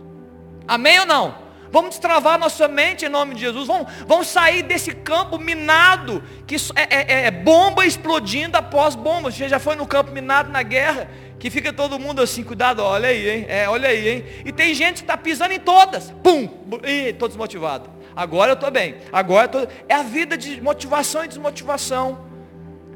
[0.68, 1.51] Amém ou não?
[1.72, 3.66] Vamos destravar nossa mente em nome de Jesus.
[3.66, 9.32] Vamos, vamos sair desse campo minado, que é, é, é bomba explodindo após bomba.
[9.32, 13.08] Você já foi no campo minado na guerra, que fica todo mundo assim, cuidado, olha
[13.08, 13.46] aí, hein?
[13.48, 14.24] É, olha aí, hein?
[14.44, 16.10] E tem gente que está pisando em todas.
[16.22, 16.46] Pum!
[16.84, 17.88] Ih, estou desmotivado.
[18.14, 18.96] Agora eu estou bem.
[19.10, 19.72] Agora eu tô...
[19.88, 22.26] É a vida de motivação e desmotivação.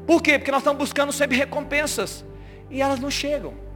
[0.05, 0.37] Por quê?
[0.37, 2.23] Porque nós estamos buscando sempre recompensas.
[2.69, 3.66] E elas não chegam.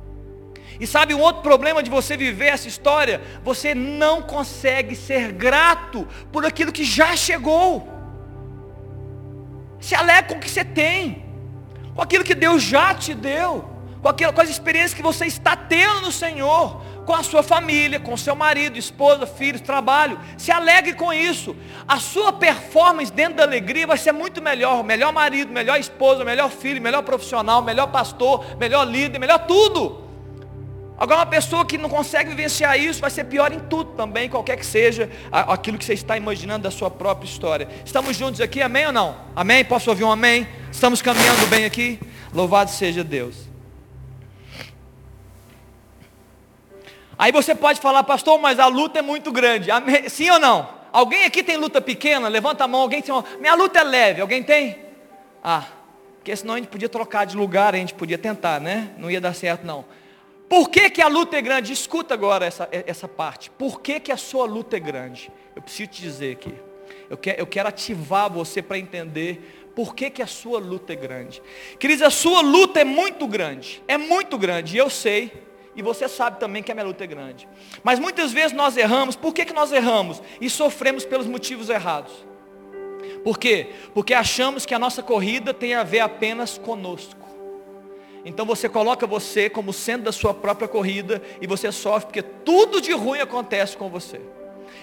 [0.80, 3.22] E sabe um outro problema de você viver essa história?
[3.44, 7.88] Você não consegue ser grato por aquilo que já chegou.
[9.80, 11.26] Se alegra com o que você tem,
[11.96, 13.68] com aquilo que Deus já te deu,
[14.02, 18.00] com, aquilo, com as experiências que você está tendo no Senhor com a sua família,
[18.00, 20.20] com seu marido, esposa, filhos, trabalho.
[20.38, 21.56] Se alegre com isso.
[21.88, 24.84] A sua performance dentro da alegria vai ser muito melhor.
[24.84, 30.11] Melhor marido, melhor esposa, melhor filho, melhor profissional, melhor pastor, melhor líder, melhor tudo.
[31.02, 34.56] Agora uma pessoa que não consegue vivenciar isso vai ser pior em tudo também, qualquer
[34.56, 37.68] que seja aquilo que você está imaginando da sua própria história.
[37.84, 39.18] Estamos juntos aqui, amém ou não?
[39.36, 39.66] Amém?
[39.66, 40.48] Posso ouvir um amém?
[40.72, 42.00] Estamos caminhando bem aqui?
[42.32, 43.36] Louvado seja Deus.
[47.18, 49.70] Aí você pode falar, pastor, mas a luta é muito grande.
[50.08, 50.70] Sim ou não?
[50.94, 52.28] Alguém aqui tem luta pequena?
[52.28, 53.12] Levanta a mão, alguém tem.
[53.40, 54.78] Minha luta é leve, alguém tem?
[55.44, 55.64] Ah,
[56.20, 58.92] porque senão a gente podia trocar de lugar, a gente podia tentar, né?
[59.00, 59.84] Não ia dar certo não.
[60.52, 61.72] Por que, que a luta é grande?
[61.72, 63.50] Escuta agora essa, essa parte.
[63.50, 65.32] Por que, que a sua luta é grande?
[65.56, 66.54] Eu preciso te dizer aqui.
[67.10, 70.96] Eu quero, eu quero ativar você para entender por que, que a sua luta é
[70.98, 71.42] grande.
[71.80, 73.82] Queridos, a sua luta é muito grande.
[73.88, 74.76] É muito grande.
[74.76, 75.32] E eu sei
[75.74, 77.48] e você sabe também que a minha luta é grande.
[77.82, 79.16] Mas muitas vezes nós erramos.
[79.16, 80.22] Por que, que nós erramos?
[80.42, 82.12] E sofremos pelos motivos errados.
[83.24, 83.70] Por quê?
[83.94, 87.21] Porque achamos que a nossa corrida tem a ver apenas conosco.
[88.24, 92.80] Então você coloca você como sendo da sua própria corrida e você sofre porque tudo
[92.80, 94.22] de ruim acontece com você.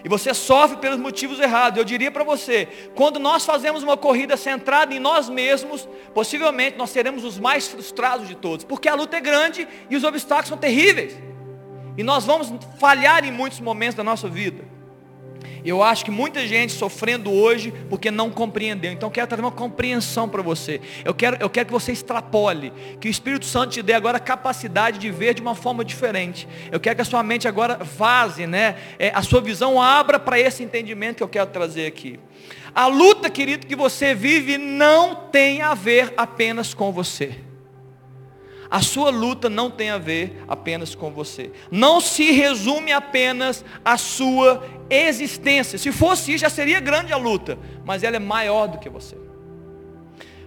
[0.05, 1.79] E você sofre pelos motivos errados.
[1.79, 6.91] Eu diria para você, quando nós fazemos uma corrida centrada em nós mesmos, possivelmente nós
[6.91, 10.59] seremos os mais frustrados de todos, porque a luta é grande e os obstáculos são
[10.59, 11.17] terríveis.
[11.97, 14.78] E nós vamos falhar em muitos momentos da nossa vida.
[15.65, 18.93] Eu acho que muita gente sofrendo hoje porque não compreendeu.
[18.93, 20.81] Então eu quero trazer uma compreensão para você.
[21.05, 22.73] Eu quero, eu quero que você extrapole.
[23.01, 26.49] Que o Espírito Santo te dê agora a capacidade de ver de uma forma diferente.
[26.71, 28.77] Eu quero que a sua mente agora vaze, né?
[28.99, 32.19] É, a sua visão abra para esse entendimento que eu quero trazer aqui.
[32.75, 37.48] A luta, querido, que você vive não tem a ver apenas com você.
[38.71, 41.51] A sua luta não tem a ver apenas com você.
[41.71, 45.79] Não se resume apenas à sua existência.
[45.79, 47.59] Se fosse isso, já seria grande a luta.
[47.85, 49.17] Mas ela é maior do que você.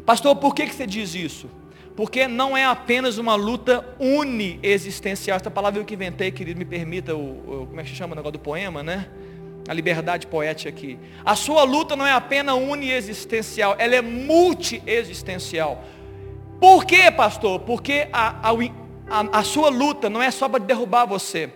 [0.06, 1.50] Pastor, por que, que você diz isso?
[1.96, 5.38] Porque não é apenas uma luta uniexistencial.
[5.38, 8.16] Essa palavra eu que inventei, querido, me permita, o, o, como é que chama o
[8.16, 9.08] negócio do poema, né?
[9.68, 10.98] A liberdade poética aqui.
[11.26, 15.84] A sua luta não é apenas uniexistencial, ela é multiexistencial.
[16.62, 17.62] Por quê, pastor?
[17.62, 18.52] Porque a, a,
[19.10, 21.52] a, a sua luta não é só para derrubar você,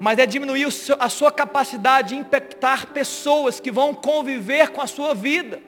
[0.00, 4.88] mas é diminuir seu, a sua capacidade de impactar pessoas que vão conviver com a
[4.88, 5.62] sua vida.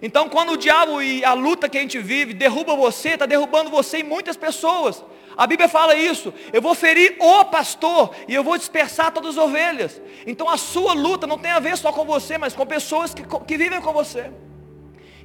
[0.00, 3.68] Então, quando o diabo e a luta que a gente vive derruba você, está derrubando
[3.68, 5.04] você e muitas pessoas.
[5.36, 6.32] A Bíblia fala isso.
[6.50, 10.00] Eu vou ferir o pastor e eu vou dispersar todas as ovelhas.
[10.26, 13.22] Então, a sua luta não tem a ver só com você, mas com pessoas que,
[13.22, 14.30] que vivem com você.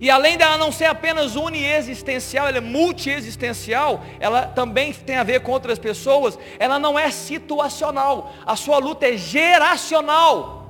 [0.04, 5.40] E além dela não ser apenas uniexistencial, ela é multiexistencial, ela também tem a ver
[5.40, 10.68] com outras pessoas, ela não é situacional, a sua luta é geracional.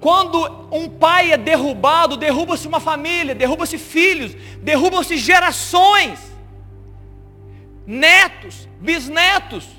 [0.00, 6.18] Quando um pai é derrubado, derruba-se uma família, derruba-se filhos, derrubam-se gerações,
[7.86, 9.77] netos, bisnetos.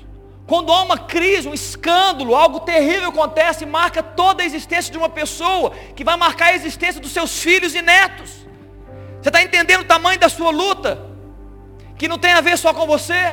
[0.50, 5.08] Quando há uma crise, um escândalo, algo terrível acontece, marca toda a existência de uma
[5.08, 8.30] pessoa, que vai marcar a existência dos seus filhos e netos.
[9.22, 11.06] Você está entendendo o tamanho da sua luta?
[11.96, 13.32] Que não tem a ver só com você,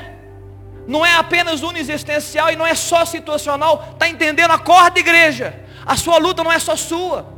[0.86, 3.84] não é apenas uniexistencial e não é só situacional.
[3.93, 4.51] Está entendendo?
[4.51, 5.60] Acorda, igreja.
[5.88, 7.34] A sua luta não é só sua.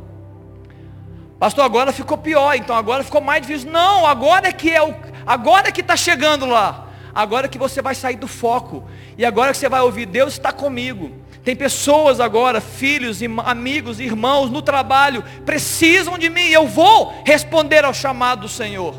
[1.38, 3.70] Pastor, agora ficou pior, então agora ficou mais difícil.
[3.70, 4.94] Não, agora é que é o,
[5.26, 6.89] agora é que está chegando lá.
[7.14, 8.88] Agora que você vai sair do foco.
[9.16, 11.12] E agora que você vai ouvir, Deus está comigo.
[11.44, 16.48] Tem pessoas agora, filhos, amigos, irmãos no trabalho, precisam de mim.
[16.48, 18.94] Eu vou responder ao chamado do Senhor.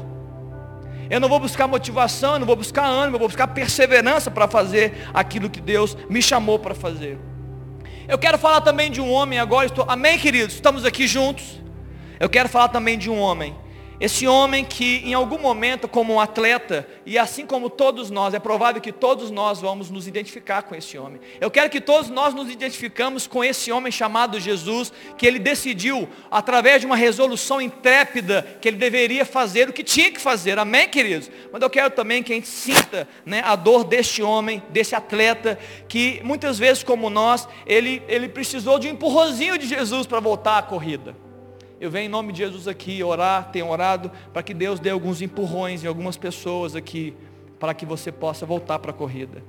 [1.09, 4.47] Eu não vou buscar motivação, eu não vou buscar ânimo, eu vou buscar perseverança para
[4.47, 7.19] fazer aquilo que Deus me chamou para fazer.
[8.07, 9.67] Eu quero falar também de um homem agora.
[9.67, 9.85] Estou...
[9.87, 10.55] Amém, queridos?
[10.55, 11.61] Estamos aqui juntos.
[12.19, 13.55] Eu quero falar também de um homem
[14.01, 18.39] esse homem que em algum momento, como um atleta, e assim como todos nós, é
[18.39, 21.21] provável que todos nós vamos nos identificar com esse homem.
[21.39, 26.09] Eu quero que todos nós nos identificamos com esse homem chamado Jesus, que ele decidiu,
[26.31, 30.57] através de uma resolução intrépida, que ele deveria fazer o que tinha que fazer.
[30.57, 31.29] Amém, queridos?
[31.51, 35.59] Mas eu quero também que a gente sinta né, a dor deste homem, desse atleta,
[35.87, 40.57] que muitas vezes, como nós, ele, ele precisou de um empurrãozinho de Jesus para voltar
[40.57, 41.15] à corrida.
[41.81, 45.19] Eu venho em nome de Jesus aqui orar, tenho orado para que Deus dê alguns
[45.19, 47.15] empurrões em algumas pessoas aqui,
[47.59, 49.43] para que você possa voltar para a corrida.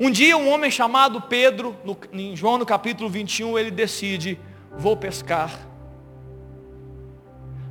[0.00, 4.40] Um dia um homem chamado Pedro, no, em João no capítulo 21, ele decide,
[4.78, 5.68] vou pescar.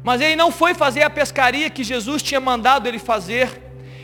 [0.03, 3.59] Mas ele não foi fazer a pescaria que Jesus tinha mandado ele fazer.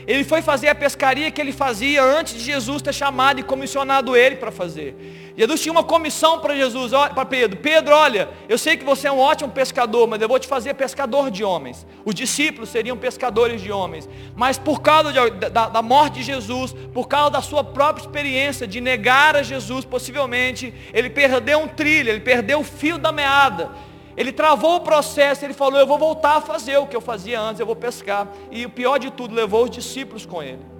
[0.06, 4.16] Ele foi fazer a pescaria que ele fazia antes de Jesus ter chamado e comissionado
[4.16, 4.96] ele para fazer.
[5.36, 7.58] Jesus tinha uma comissão para Jesus, para Pedro.
[7.58, 10.74] Pedro, olha, eu sei que você é um ótimo pescador, mas eu vou te fazer
[10.74, 11.86] pescador de homens.
[12.04, 14.08] Os discípulos seriam pescadores de homens.
[14.36, 18.66] Mas por causa de, da, da morte de Jesus, por causa da sua própria experiência
[18.66, 23.70] de negar a Jesus, possivelmente, ele perdeu um trilho, ele perdeu o fio da meada.
[24.16, 27.40] Ele travou o processo, ele falou, eu vou voltar a fazer o que eu fazia
[27.40, 28.28] antes, eu vou pescar.
[28.50, 30.72] E o pior de tudo, levou os discípulos com ele.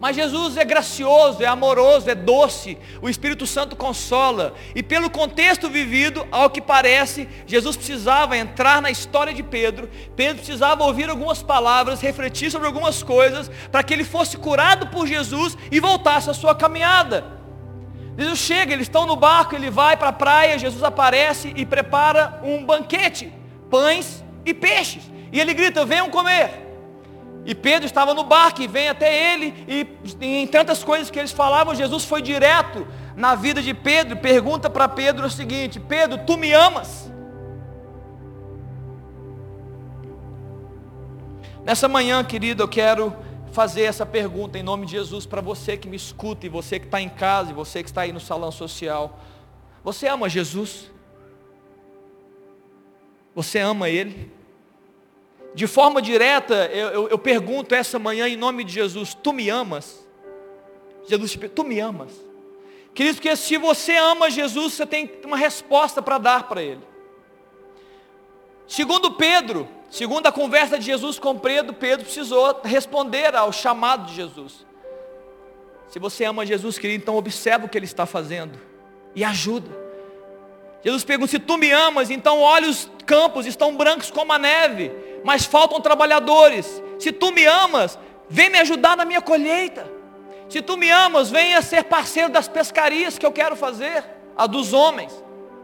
[0.00, 2.78] Mas Jesus é gracioso, é amoroso, é doce.
[3.02, 4.54] O Espírito Santo consola.
[4.74, 9.90] E pelo contexto vivido, ao que parece, Jesus precisava entrar na história de Pedro.
[10.16, 15.06] Pedro precisava ouvir algumas palavras, refletir sobre algumas coisas, para que ele fosse curado por
[15.06, 17.39] Jesus e voltasse à sua caminhada.
[18.20, 22.38] Jesus chega, eles estão no barco, ele vai para a praia, Jesus aparece e prepara
[22.42, 23.32] um banquete,
[23.70, 25.10] pães e peixes.
[25.32, 26.50] E ele grita, venham comer.
[27.46, 29.86] E Pedro estava no barco e vem até ele, e
[30.20, 34.86] em tantas coisas que eles falavam, Jesus foi direto na vida de Pedro, pergunta para
[34.86, 37.10] Pedro o seguinte, Pedro, tu me amas?
[41.64, 43.16] Nessa manhã, querido, eu quero
[43.52, 46.86] fazer essa pergunta em nome de Jesus para você que me escuta e você que
[46.86, 49.18] está em casa e você que está aí no salão social.
[49.82, 50.90] Você ama Jesus?
[53.34, 54.30] Você ama Ele?
[55.54, 59.48] De forma direta, eu, eu, eu pergunto essa manhã em nome de Jesus, tu me
[59.48, 60.06] amas?
[61.08, 62.12] Jesus tu me amas?
[62.94, 66.89] Querido, porque se você ama Jesus, você tem uma resposta para dar para Ele.
[68.70, 74.14] Segundo Pedro, Segundo a conversa de Jesus com Pedro, Pedro precisou responder ao chamado de
[74.14, 74.64] Jesus.
[75.88, 78.56] Se você ama Jesus, querido, então observa o que ele está fazendo
[79.16, 79.68] e ajuda.
[80.84, 84.92] Jesus pergunta: se tu me amas, então olha os campos, estão brancos como a neve,
[85.24, 86.80] mas faltam trabalhadores.
[87.00, 89.90] Se tu me amas, vem me ajudar na minha colheita.
[90.48, 94.04] Se tu me amas, venha ser parceiro das pescarias que eu quero fazer,
[94.36, 95.12] a dos homens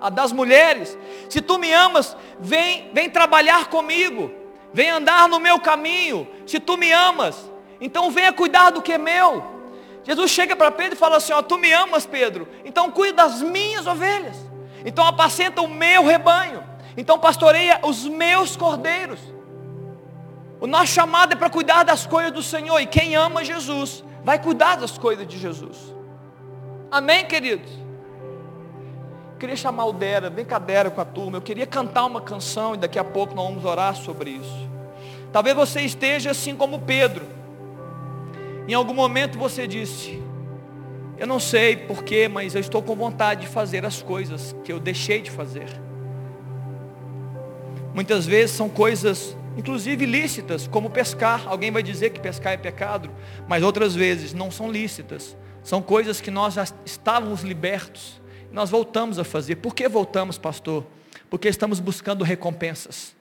[0.00, 0.96] a das mulheres.
[1.28, 4.30] Se tu me amas, vem, vem trabalhar comigo.
[4.72, 6.28] Vem andar no meu caminho.
[6.46, 9.42] Se tu me amas, então venha cuidar do que é meu.
[10.04, 12.46] Jesus chega para Pedro e fala assim: ó, tu me amas, Pedro.
[12.64, 14.36] Então cuida das minhas ovelhas.
[14.84, 16.62] Então apacenta o meu rebanho.
[16.96, 19.18] Então pastoreia os meus cordeiros.
[20.60, 22.78] O nosso chamado é para cuidar das coisas do Senhor.
[22.80, 25.94] E quem ama Jesus vai cuidar das coisas de Jesus.
[26.90, 27.85] Amém, queridos?
[29.36, 31.36] Eu queria chamar o Dera, brincadeira com a turma.
[31.36, 34.70] Eu queria cantar uma canção e daqui a pouco nós vamos orar sobre isso.
[35.30, 37.26] Talvez você esteja assim como Pedro.
[38.66, 40.22] Em algum momento você disse:
[41.18, 44.80] Eu não sei porquê, mas eu estou com vontade de fazer as coisas que eu
[44.80, 45.68] deixei de fazer.
[47.92, 51.42] Muitas vezes são coisas, inclusive lícitas, como pescar.
[51.46, 53.10] Alguém vai dizer que pescar é pecado,
[53.46, 55.36] mas outras vezes não são lícitas.
[55.62, 59.56] São coisas que nós já estávamos libertos nós voltamos a fazer.
[59.56, 60.86] Por que voltamos, pastor?
[61.28, 63.14] Porque estamos buscando recompensas.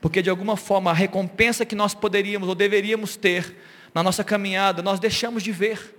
[0.00, 3.56] Porque de alguma forma a recompensa que nós poderíamos ou deveríamos ter
[3.94, 5.94] na nossa caminhada, nós deixamos de ver.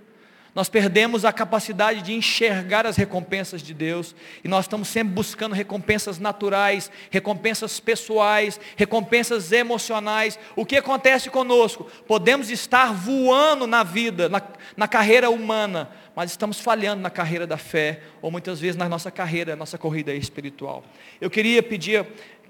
[0.54, 4.14] Nós perdemos a capacidade de enxergar as recompensas de Deus.
[4.42, 10.38] E nós estamos sempre buscando recompensas naturais, recompensas pessoais, recompensas emocionais.
[10.56, 11.88] O que acontece conosco?
[12.06, 14.42] Podemos estar voando na vida, na,
[14.76, 19.08] na carreira humana, mas estamos falhando na carreira da fé, ou muitas vezes na nossa
[19.08, 20.82] carreira, na nossa corrida espiritual.
[21.20, 22.04] Eu queria pedir,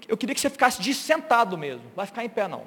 [0.07, 2.63] eu queria que você ficasse de sentado mesmo, vai ficar em pé não.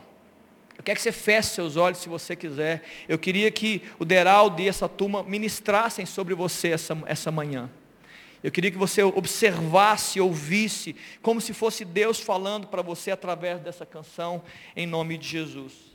[0.79, 2.85] Eu quero que você feche seus olhos se você quiser.
[3.09, 7.69] Eu queria que o Deraldo e essa turma ministrassem sobre você essa, essa manhã.
[8.41, 13.85] Eu queria que você observasse, ouvisse, como se fosse Deus falando para você através dessa
[13.85, 14.41] canção,
[14.77, 15.92] em nome de Jesus.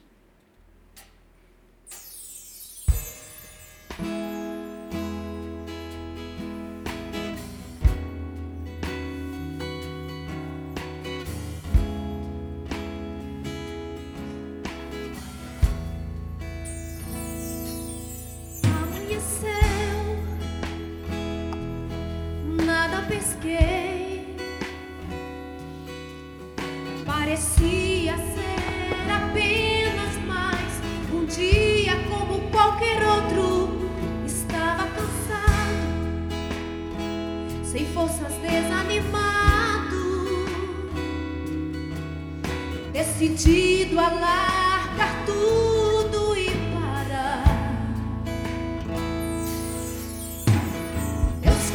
[43.18, 47.44] Decidido a largar tudo e parar.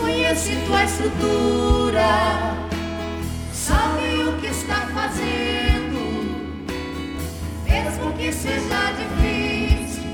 [0.01, 2.57] conhece tua estrutura,
[3.53, 6.67] sabe o que está fazendo,
[7.65, 10.05] mesmo que seja difícil,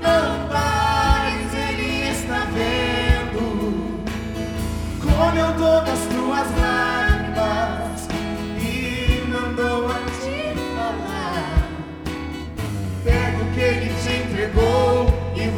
[0.00, 4.04] não pares, Ele está vendo.
[5.00, 6.77] Comeu todas tuas lágrimas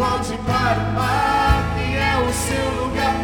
[0.01, 3.20] volte para o mar, que é o seu lugar.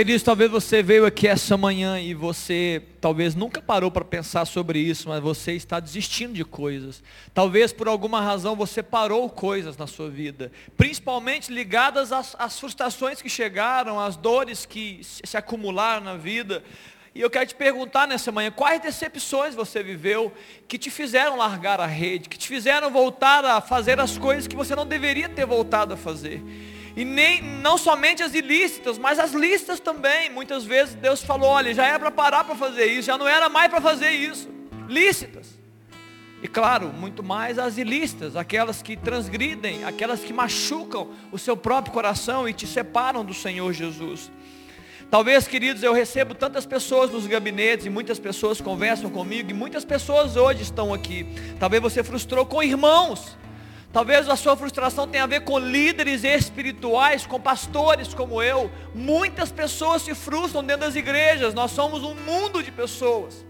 [0.00, 4.78] Queridos, talvez você veio aqui essa manhã e você talvez nunca parou para pensar sobre
[4.78, 7.02] isso, mas você está desistindo de coisas.
[7.34, 13.20] Talvez por alguma razão você parou coisas na sua vida, principalmente ligadas às, às frustrações
[13.20, 16.64] que chegaram, às dores que se se acumularam na vida.
[17.14, 20.32] E eu quero te perguntar nessa manhã, quais decepções você viveu
[20.66, 24.56] que te fizeram largar a rede, que te fizeram voltar a fazer as coisas que
[24.56, 26.42] você não deveria ter voltado a fazer.
[26.96, 30.30] E nem, não somente as ilícitas, mas as lícitas também.
[30.30, 33.48] Muitas vezes Deus falou, olha, já era para parar para fazer isso, já não era
[33.48, 34.48] mais para fazer isso.
[34.88, 35.58] Lícitas.
[36.42, 41.92] E claro, muito mais as ilícitas, aquelas que transgridem, aquelas que machucam o seu próprio
[41.92, 44.30] coração e te separam do Senhor Jesus.
[45.10, 49.84] Talvez, queridos, eu recebo tantas pessoas nos gabinetes e muitas pessoas conversam comigo e muitas
[49.84, 51.26] pessoas hoje estão aqui.
[51.58, 53.36] Talvez você frustrou com irmãos.
[53.92, 58.70] Talvez a sua frustração tenha a ver com líderes espirituais, com pastores como eu.
[58.94, 61.54] Muitas pessoas se frustram dentro das igrejas.
[61.54, 63.44] Nós somos um mundo de pessoas.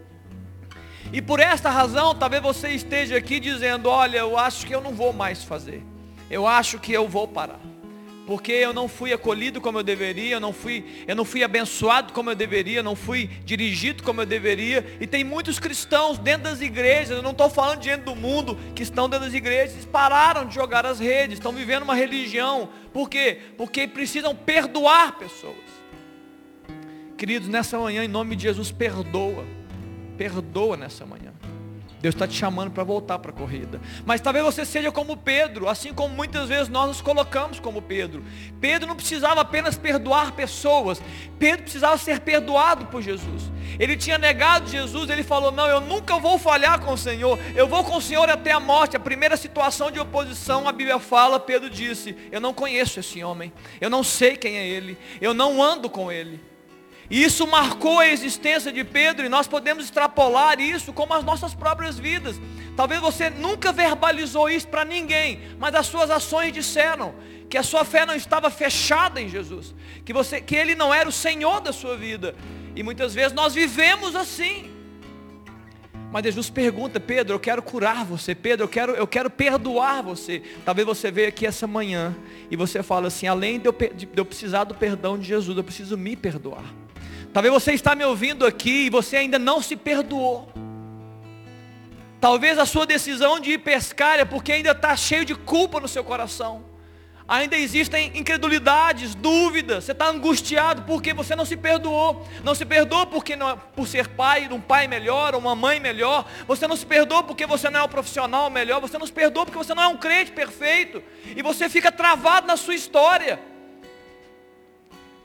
[1.13, 4.93] E por esta razão, talvez você esteja aqui dizendo: Olha, eu acho que eu não
[4.93, 5.85] vou mais fazer.
[6.31, 7.70] Eu acho que eu vou parar
[8.31, 12.13] porque eu não fui acolhido como eu deveria, eu não fui, eu não fui abençoado
[12.13, 14.87] como eu deveria, não fui dirigido como eu deveria.
[15.01, 18.85] E tem muitos cristãos dentro das igrejas, eu não estou falando diante do mundo, que
[18.85, 22.69] estão dentro das igrejas, pararam de jogar as redes, estão vivendo uma religião.
[22.93, 23.37] Por quê?
[23.57, 25.57] Porque precisam perdoar pessoas.
[27.19, 29.45] Queridos, nessa manhã, em nome de Jesus, perdoa.
[30.17, 31.33] Perdoa nessa manhã.
[32.01, 33.81] Deus está te chamando para voltar para a corrida.
[34.07, 38.25] Mas talvez você seja como Pedro, assim como muitas vezes nós nos colocamos como Pedro.
[38.59, 41.01] Pedro não precisava apenas perdoar pessoas,
[41.39, 43.51] Pedro precisava ser perdoado por Jesus.
[43.79, 47.69] Ele tinha negado Jesus, ele falou: Não, eu nunca vou falhar com o Senhor, eu
[47.69, 48.97] vou com o Senhor até a morte.
[48.97, 53.53] A primeira situação de oposição, a Bíblia fala, Pedro disse: Eu não conheço esse homem,
[53.81, 56.50] eu não sei quem é ele, eu não ando com ele.
[57.11, 61.53] E isso marcou a existência de Pedro e nós podemos extrapolar isso como as nossas
[61.53, 62.41] próprias vidas.
[62.77, 67.13] Talvez você nunca verbalizou isso para ninguém, mas as suas ações disseram
[67.49, 71.09] que a sua fé não estava fechada em Jesus, que você que ele não era
[71.09, 72.37] o Senhor da sua vida.
[72.77, 74.71] E muitas vezes nós vivemos assim.
[76.13, 80.43] Mas Jesus pergunta, Pedro, eu quero curar você, Pedro, eu quero, eu quero perdoar você.
[80.65, 82.17] Talvez você veja aqui essa manhã
[82.51, 85.65] e você fala assim, além de eu, de eu precisar do perdão de Jesus, eu
[85.65, 86.65] preciso me perdoar.
[87.33, 90.49] Talvez você está me ouvindo aqui e você ainda não se perdoou.
[92.21, 95.89] Talvez a sua decisão de ir pescar é porque ainda está cheio de culpa no
[95.89, 96.69] seu coração.
[97.27, 99.85] Ainda existem incredulidades, dúvidas.
[99.85, 102.27] Você está angustiado porque você não se perdoou.
[102.43, 106.29] Não se perdoou porque não, por ser pai um pai melhor, uma mãe melhor.
[106.49, 108.81] Você não se perdoou porque você não é um profissional melhor.
[108.81, 111.01] Você não se perdoou porque você não é um crente perfeito.
[111.25, 113.39] E você fica travado na sua história.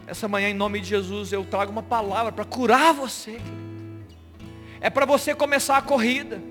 [0.07, 3.39] Essa manhã, em nome de Jesus, eu trago uma palavra para curar você.
[4.79, 6.41] É para você começar a corrida.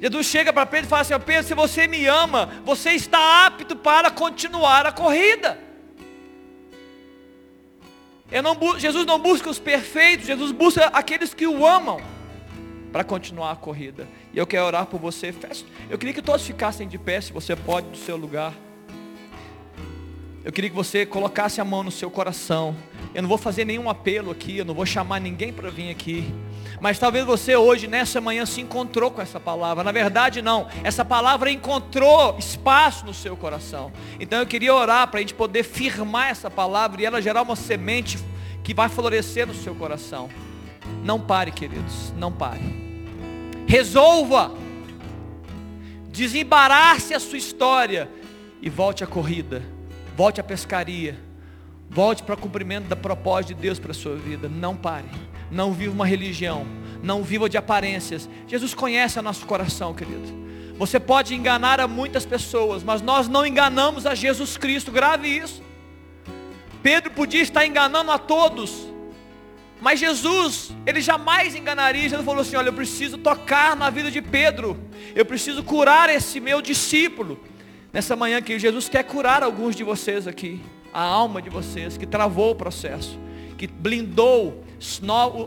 [0.00, 3.74] Jesus chega para Pedro e fala assim: Pedro, se você me ama, você está apto
[3.74, 5.58] para continuar a corrida.
[8.42, 12.00] Não, Jesus não busca os perfeitos, Jesus busca aqueles que o amam
[12.92, 14.06] para continuar a corrida.
[14.32, 15.34] E eu quero orar por você.
[15.88, 18.54] Eu queria que todos ficassem de pé, se você pode, do seu lugar.
[20.44, 22.76] Eu queria que você colocasse a mão no seu coração.
[23.14, 26.32] Eu não vou fazer nenhum apelo aqui, eu não vou chamar ninguém para vir aqui.
[26.80, 29.82] Mas talvez você hoje, nessa manhã, se encontrou com essa palavra.
[29.82, 30.68] Na verdade, não.
[30.84, 33.92] Essa palavra encontrou espaço no seu coração.
[34.18, 37.56] Então eu queria orar para a gente poder firmar essa palavra e ela gerar uma
[37.56, 38.18] semente
[38.62, 40.28] que vai florescer no seu coração.
[41.02, 42.12] Não pare, queridos.
[42.16, 42.62] Não pare.
[43.66, 44.52] Resolva.
[46.08, 48.08] Desembarace a sua história
[48.62, 49.62] e volte à corrida
[50.20, 51.18] Volte à pescaria.
[51.92, 54.48] Volte para o cumprimento da propósito de Deus para a sua vida.
[54.48, 55.08] Não pare.
[55.50, 56.64] Não viva uma religião.
[57.02, 58.30] Não viva de aparências.
[58.46, 60.38] Jesus conhece o nosso coração, querido.
[60.78, 64.92] Você pode enganar a muitas pessoas, mas nós não enganamos a Jesus Cristo.
[64.92, 65.60] Grave isso.
[66.80, 68.86] Pedro podia estar enganando a todos.
[69.80, 72.02] Mas Jesus, ele jamais enganaria.
[72.02, 74.78] Jesus falou assim: Olha, eu preciso tocar na vida de Pedro.
[75.14, 77.40] Eu preciso curar esse meu discípulo.
[77.92, 80.60] Nessa manhã que Jesus quer curar alguns de vocês aqui,
[80.92, 83.18] a alma de vocês que travou o processo,
[83.56, 84.64] que blindou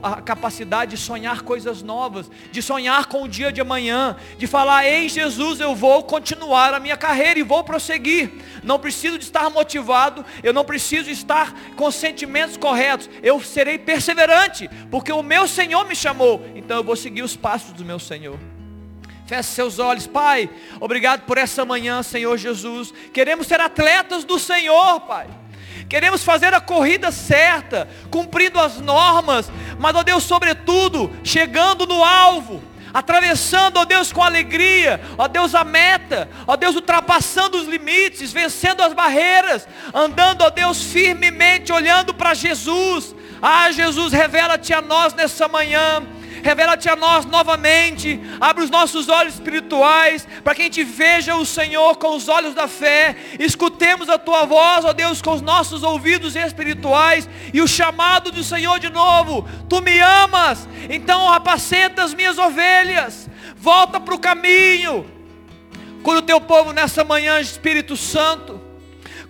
[0.04, 4.86] a capacidade de sonhar coisas novas, de sonhar com o dia de amanhã, de falar,
[4.86, 8.32] ei Jesus, eu vou continuar a minha carreira e vou prosseguir.
[8.64, 14.70] Não preciso de estar motivado, eu não preciso estar com sentimentos corretos, eu serei perseverante,
[14.92, 18.38] porque o meu Senhor me chamou, então eu vou seguir os passos do meu Senhor.
[19.26, 20.50] Feche seus olhos, Pai.
[20.80, 22.94] Obrigado por essa manhã, Senhor Jesus.
[23.14, 25.28] Queremos ser atletas do Senhor, Pai.
[25.88, 32.64] Queremos fazer a corrida certa, cumprindo as normas, mas, ó Deus, sobretudo, chegando no alvo,
[32.94, 38.82] atravessando, ó Deus, com alegria, ó Deus, a meta, ó Deus, ultrapassando os limites, vencendo
[38.82, 43.16] as barreiras, andando, ó Deus, firmemente, olhando para Jesus.
[43.42, 46.02] Ah, Jesus, revela-te a nós nessa manhã
[46.44, 51.46] revela-te a nós novamente, abre os nossos olhos espirituais, para que a gente veja o
[51.46, 55.82] Senhor com os olhos da fé, escutemos a tua voz, ó Deus, com os nossos
[55.82, 62.14] ouvidos espirituais, e o chamado do Senhor de novo, tu me amas, então apacenta as
[62.14, 65.10] minhas ovelhas, volta para o caminho,
[66.04, 68.62] quando o teu povo nessa manhã, Espírito Santo,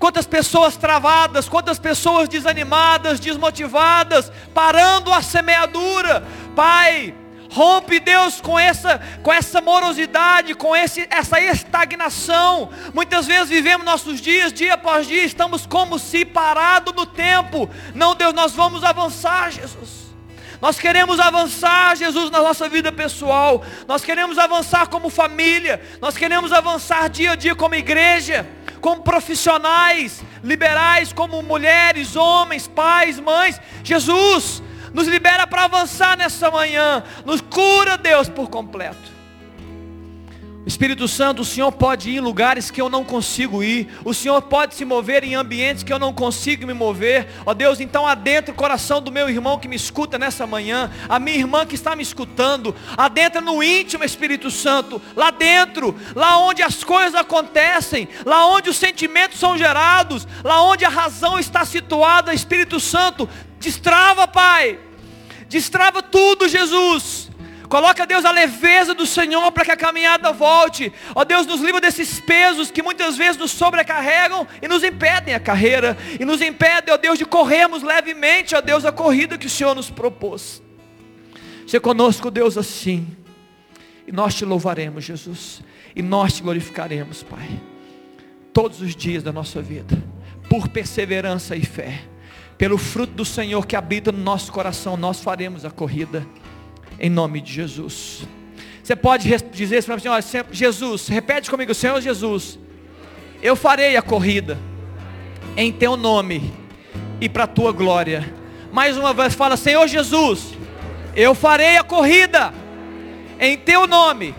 [0.03, 6.27] quantas pessoas travadas, quantas pessoas desanimadas, desmotivadas, parando a semeadura.
[6.55, 7.13] Pai,
[7.53, 12.71] Rompe, Deus, com essa, com essa morosidade, com esse, essa estagnação.
[12.95, 17.69] Muitas vezes vivemos nossos dias, dia após dia, estamos como se parado no tempo.
[17.93, 20.03] Não, Deus, nós vamos avançar, Jesus.
[20.59, 23.63] Nós queremos avançar, Jesus, na nossa vida pessoal.
[23.87, 25.79] Nós queremos avançar como família.
[26.01, 28.47] Nós queremos avançar dia a dia como igreja,
[28.81, 33.61] como profissionais, liberais, como mulheres, homens, pais, mães.
[33.83, 34.63] Jesus,
[34.93, 39.12] nos libera para avançar nessa manhã, nos cura, Deus, por completo.
[40.65, 43.89] Espírito Santo, o Senhor pode ir em lugares que eu não consigo ir.
[44.05, 47.27] O Senhor pode se mover em ambientes que eu não consigo me mover.
[47.45, 51.19] Ó Deus, então adentra o coração do meu irmão que me escuta nessa manhã, a
[51.19, 52.73] minha irmã que está me escutando.
[52.95, 58.77] Adentra no íntimo, Espírito Santo, lá dentro, lá onde as coisas acontecem, lá onde os
[58.77, 63.27] sentimentos são gerados, lá onde a razão está situada, Espírito Santo,
[63.59, 64.79] destrava, Pai.
[65.49, 67.32] Destrava tudo, Jesus
[67.73, 70.93] Coloca, Deus, a leveza do Senhor para que a caminhada volte.
[71.15, 75.39] Ó Deus, nos livra desses pesos que muitas vezes nos sobrecarregam e nos impedem a
[75.39, 75.97] carreira.
[76.19, 79.73] E nos impedem, ó Deus, de corrermos levemente, ó Deus, a corrida que o Senhor
[79.73, 80.61] nos propôs.
[81.65, 83.07] Seja conosco, Deus, assim.
[84.05, 85.63] E nós te louvaremos, Jesus.
[85.95, 87.59] E nós te glorificaremos, Pai.
[88.53, 89.97] Todos os dias da nossa vida.
[90.47, 92.03] Por perseverança e fé.
[92.55, 96.23] Pelo fruto do Senhor que habita no nosso coração, nós faremos a corrida
[97.03, 98.25] em nome de Jesus.
[98.81, 100.23] Você pode dizer isso para mim, olha,
[100.53, 102.57] Jesus, repete comigo, Senhor Jesus,
[103.41, 104.57] eu farei a corrida
[105.57, 106.53] em teu nome
[107.19, 108.33] e para a tua glória.
[108.71, 110.53] Mais uma vez fala, Senhor Jesus,
[111.13, 112.53] eu farei a corrida
[113.37, 114.33] em teu nome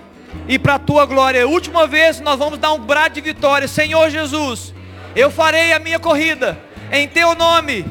[0.48, 1.46] e para a tua glória.
[1.46, 4.72] Última vez nós vamos dar um brado de vitória, Senhor Jesus,
[5.14, 6.58] eu farei a minha corrida
[6.90, 7.84] em teu nome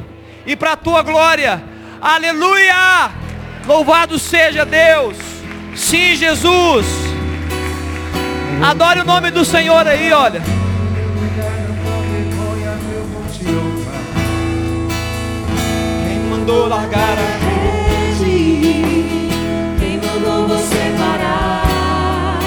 [0.47, 1.63] e para a tua glória.
[2.01, 3.22] Aleluia!
[3.65, 5.15] Louvado seja Deus.
[5.75, 6.85] Sim, Jesus.
[8.61, 10.41] Adore o nome do Senhor aí, olha.
[16.05, 19.05] Quem mandou largar a rede?
[19.79, 22.39] Quem mandou você parar?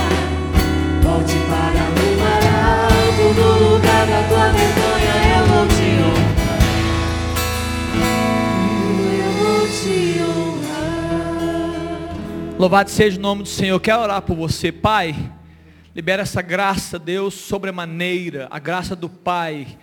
[1.03, 2.45] Volte para o mar
[2.85, 4.96] alto no lugar da tua vergonha.
[12.59, 13.79] Louvado seja o nome do Senhor.
[13.79, 15.15] Quero orar por você, Pai.
[15.95, 19.77] Libera essa graça, Deus, sobremaneira, a graça do Pai,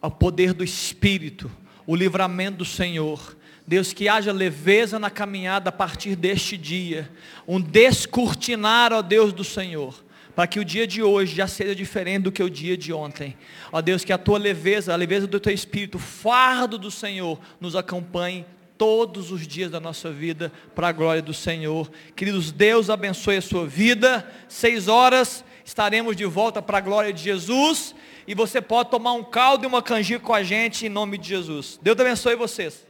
[0.00, 1.50] o poder do Espírito,
[1.86, 3.36] o livramento do Senhor.
[3.66, 7.10] Deus, que haja leveza na caminhada a partir deste dia,
[7.46, 10.02] um descortinar, ó Deus do Senhor,
[10.34, 13.36] para que o dia de hoje já seja diferente do que o dia de ontem.
[13.70, 17.38] Ó Deus, que a tua leveza, a leveza do teu Espírito, o fardo do Senhor,
[17.60, 18.46] nos acompanhe
[18.78, 21.90] todos os dias da nossa vida para a glória do Senhor.
[22.14, 24.28] Queridos, Deus abençoe a sua vida.
[24.48, 27.94] Seis horas estaremos de volta para a glória de Jesus.
[28.26, 31.28] E você pode tomar um caldo e uma canjica com a gente em nome de
[31.28, 31.78] Jesus.
[31.82, 32.85] Deus abençoe vocês.